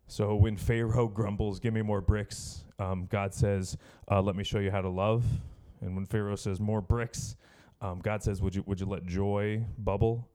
So 0.09 0.35
when 0.35 0.59
Pharaoh 0.59 1.09
grumbles, 1.09 1.59
"Give 1.59 1.72
me 1.72 1.81
more 1.81 2.02
bricks," 2.02 2.64
God 3.09 3.33
says, 3.33 3.78
uh, 4.11 4.20
"Let 4.20 4.37
me 4.37 4.44
show 4.44 4.59
you 4.59 4.70
how 4.70 4.83
to 4.83 4.90
love." 4.90 5.24
And 5.82 5.94
when 5.94 6.06
Pharaoh 6.06 6.36
says, 6.36 6.58
"More 6.58 6.80
bricks," 6.80 7.36
Um, 7.82 7.98
God 7.98 8.22
says, 8.22 8.40
"Would 8.40 8.54
you 8.54 8.62
would 8.66 8.78
you 8.80 8.86
let 8.86 9.04
joy 9.04 9.64
bubble?" 9.76 10.28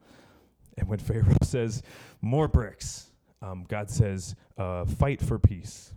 And 0.77 0.87
when 0.89 0.99
Pharaoh 0.99 1.37
says, 1.43 1.81
"More 2.21 2.47
bricks," 2.49 3.09
um, 3.41 3.63
God 3.67 3.89
says, 3.89 4.35
uh, 4.57 4.85
"Fight 4.85 5.21
for 5.21 5.39
peace." 5.39 5.93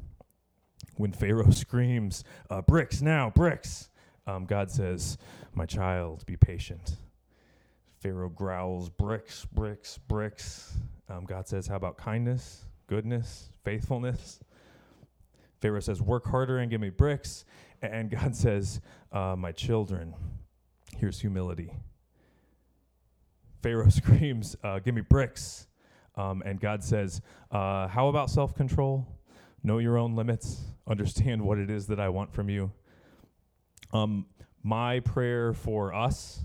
When 0.96 1.12
Pharaoh 1.12 1.50
screams, 1.50 2.22
uh, 2.48 2.62
"Bricks 2.62 3.02
now, 3.02 3.30
bricks!" 3.30 3.90
Um, 4.28 4.44
God 4.44 4.70
says, 4.70 5.18
"My 5.52 5.66
child, 5.66 6.24
be 6.24 6.36
patient." 6.36 6.96
Pharaoh 7.98 8.30
growls, 8.30 8.88
"Bricks, 8.88 9.44
bricks, 9.46 9.98
bricks." 9.98 10.78
Um, 11.08 11.24
God 11.24 11.48
says, 11.48 11.66
"How 11.66 11.74
about 11.74 11.96
kindness, 11.96 12.64
goodness, 12.86 13.50
faithfulness?" 13.64 14.38
Pharaoh 15.61 15.81
says, 15.81 16.01
"Work 16.01 16.27
harder 16.27 16.59
and 16.59 16.70
give 16.70 16.81
me 16.81 16.90
bricks," 16.90 17.44
and 17.83 18.11
God 18.11 18.35
says, 18.44 18.81
uh, 19.12 19.37
"My 19.37 19.53
children." 19.53 20.14
Here's 20.96 21.20
humility. 21.20 21.73
Pharaoh 23.62 23.88
screams, 23.90 24.57
uh, 24.62 24.79
Give 24.79 24.94
me 24.94 25.03
bricks. 25.03 25.66
Um, 26.16 26.42
and 26.44 26.61
God 26.61 26.83
says, 26.83 27.20
uh, 27.51 27.88
How 27.88 28.09
about 28.09 28.31
self 28.31 28.55
control? 28.55 29.07
Know 29.62 29.79
your 29.79 29.99
own 29.99 30.16
limits, 30.16 30.62
understand 30.87 31.42
what 31.42 31.59
it 31.59 31.70
is 31.70 31.87
that 31.88 32.01
I 32.01 32.09
want 32.09 32.33
from 32.33 32.49
you. 32.49 32.73
Um, 33.92 34.27
my 34.62 35.01
prayer 35.01 35.53
for 35.53 35.94
us 35.94 36.44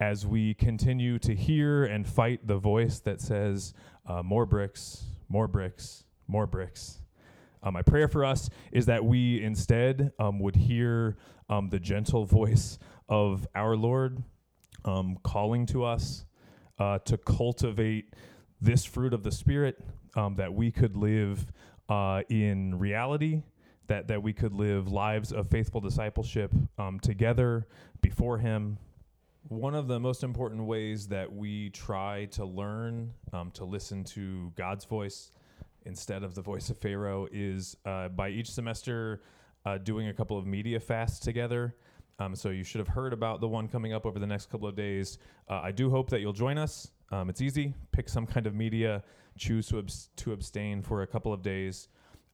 as 0.00 0.26
we 0.26 0.54
continue 0.54 1.18
to 1.18 1.34
hear 1.34 1.84
and 1.84 2.06
fight 2.06 2.46
the 2.46 2.56
voice 2.56 3.00
that 3.00 3.20
says, 3.20 3.74
uh, 4.06 4.22
More 4.22 4.46
bricks, 4.46 5.04
more 5.28 5.48
bricks, 5.48 6.04
more 6.26 6.46
bricks. 6.46 7.00
Uh, 7.62 7.70
my 7.70 7.82
prayer 7.82 8.08
for 8.08 8.24
us 8.24 8.48
is 8.72 8.86
that 8.86 9.04
we 9.04 9.42
instead 9.42 10.12
um, 10.18 10.38
would 10.38 10.56
hear 10.56 11.16
um, 11.48 11.68
the 11.70 11.78
gentle 11.78 12.24
voice 12.24 12.78
of 13.08 13.46
our 13.54 13.76
Lord 13.76 14.22
um, 14.84 15.18
calling 15.22 15.66
to 15.66 15.84
us 15.84 16.24
uh, 16.78 16.98
to 17.00 17.16
cultivate 17.16 18.14
this 18.60 18.84
fruit 18.84 19.12
of 19.14 19.22
the 19.22 19.32
Spirit, 19.32 19.78
um, 20.14 20.36
that 20.36 20.52
we 20.52 20.70
could 20.70 20.96
live 20.96 21.52
uh, 21.88 22.22
in 22.28 22.78
reality, 22.78 23.42
that, 23.86 24.08
that 24.08 24.22
we 24.22 24.32
could 24.32 24.52
live 24.52 24.88
lives 24.88 25.32
of 25.32 25.48
faithful 25.48 25.80
discipleship 25.80 26.52
um, 26.78 27.00
together 27.00 27.66
before 28.00 28.38
Him. 28.38 28.78
One 29.48 29.74
of 29.74 29.88
the 29.88 29.98
most 29.98 30.22
important 30.22 30.64
ways 30.64 31.08
that 31.08 31.32
we 31.32 31.70
try 31.70 32.26
to 32.32 32.44
learn 32.44 33.14
um, 33.32 33.50
to 33.52 33.64
listen 33.64 34.04
to 34.04 34.52
God's 34.56 34.84
voice 34.84 35.32
instead 35.88 36.22
of 36.22 36.34
the 36.34 36.42
voice 36.42 36.70
of 36.70 36.78
Pharaoh 36.78 37.26
is 37.32 37.76
uh, 37.86 38.08
by 38.08 38.28
each 38.28 38.50
semester 38.50 39.22
uh, 39.64 39.78
doing 39.78 40.08
a 40.08 40.14
couple 40.14 40.38
of 40.38 40.46
media 40.46 40.78
fasts 40.78 41.18
together. 41.18 41.74
Um, 42.20 42.36
so 42.36 42.50
you 42.50 42.62
should 42.62 42.78
have 42.78 42.88
heard 42.88 43.12
about 43.12 43.40
the 43.40 43.48
one 43.48 43.68
coming 43.68 43.92
up 43.92 44.04
over 44.04 44.18
the 44.18 44.26
next 44.26 44.50
couple 44.50 44.68
of 44.68 44.76
days. 44.76 45.18
Uh, 45.48 45.60
I 45.62 45.72
do 45.72 45.88
hope 45.88 46.10
that 46.10 46.20
you'll 46.20 46.32
join 46.32 46.58
us. 46.58 46.90
Um, 47.10 47.30
it's 47.30 47.40
easy. 47.40 47.74
Pick 47.92 48.08
some 48.08 48.26
kind 48.26 48.46
of 48.46 48.54
media, 48.54 49.02
choose 49.38 49.68
to, 49.68 49.78
abs- 49.78 50.10
to 50.16 50.32
abstain 50.32 50.82
for 50.82 51.02
a 51.02 51.06
couple 51.06 51.32
of 51.32 51.42
days 51.42 51.88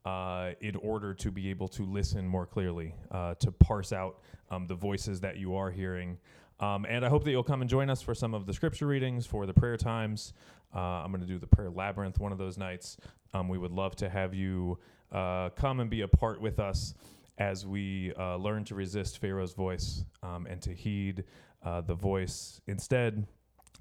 uh, 0.05 0.51
in 0.61 0.77
order 0.77 1.15
to 1.15 1.31
be 1.31 1.49
able 1.49 1.69
to 1.69 1.85
listen 1.85 2.27
more 2.27 2.47
clearly, 2.47 2.95
uh, 3.11 3.35
to 3.37 3.53
parse 3.53 3.93
out 3.93 4.21
um, 4.51 4.67
the 4.67 4.75
voices 4.75 5.21
that 5.21 5.37
you 5.37 5.55
are 5.55 5.71
hearing. 5.71 6.19
Um, 6.61 6.87
and 6.89 7.05
I 7.05 7.09
hope 7.09 7.25
that 7.25 7.31
you'll 7.31 7.43
come 7.43 7.61
and 7.61 7.69
join 7.69 7.91
us 7.91 8.01
for 8.01 8.15
some 8.15 8.35
of 8.35 8.47
the 8.47 8.53
scripture 8.53 8.87
readings, 8.87 9.27
for 9.27 9.47
the 9.47 9.55
prayer 9.55 9.77
times. 9.77 10.33
Uh, 10.75 10.79
I'm 10.79 11.11
going 11.11 11.21
to 11.21 11.27
do 11.27 11.39
the 11.39 11.47
prayer 11.47 11.71
labyrinth 11.71 12.19
one 12.19 12.33
of 12.33 12.39
those 12.39 12.59
nights. 12.59 12.97
Um, 13.33 13.49
we 13.49 13.59
would 13.59 13.73
love 13.73 13.97
to 13.97 14.09
have 14.09 14.35
you 14.35 14.79
uh, 15.13 15.51
come 15.51 15.81
and 15.81 15.91
be 15.91 16.03
a 16.03 16.09
part 16.09 16.41
with 16.41 16.59
us 16.59 16.95
as 17.39 17.67
we 17.67 18.13
uh, 18.19 18.37
learn 18.37 18.65
to 18.65 18.75
resist 18.75 19.19
Pharaoh's 19.19 19.55
voice 19.55 20.05
um, 20.23 20.47
and 20.47 20.63
to 20.63 20.73
heed 20.73 21.25
uh, 21.65 21.81
the 21.81 21.95
voice 21.95 22.61
instead 22.67 23.27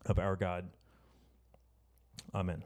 of 0.05 0.19
our 0.19 0.35
God. 0.35 0.69
Amen. 2.33 2.63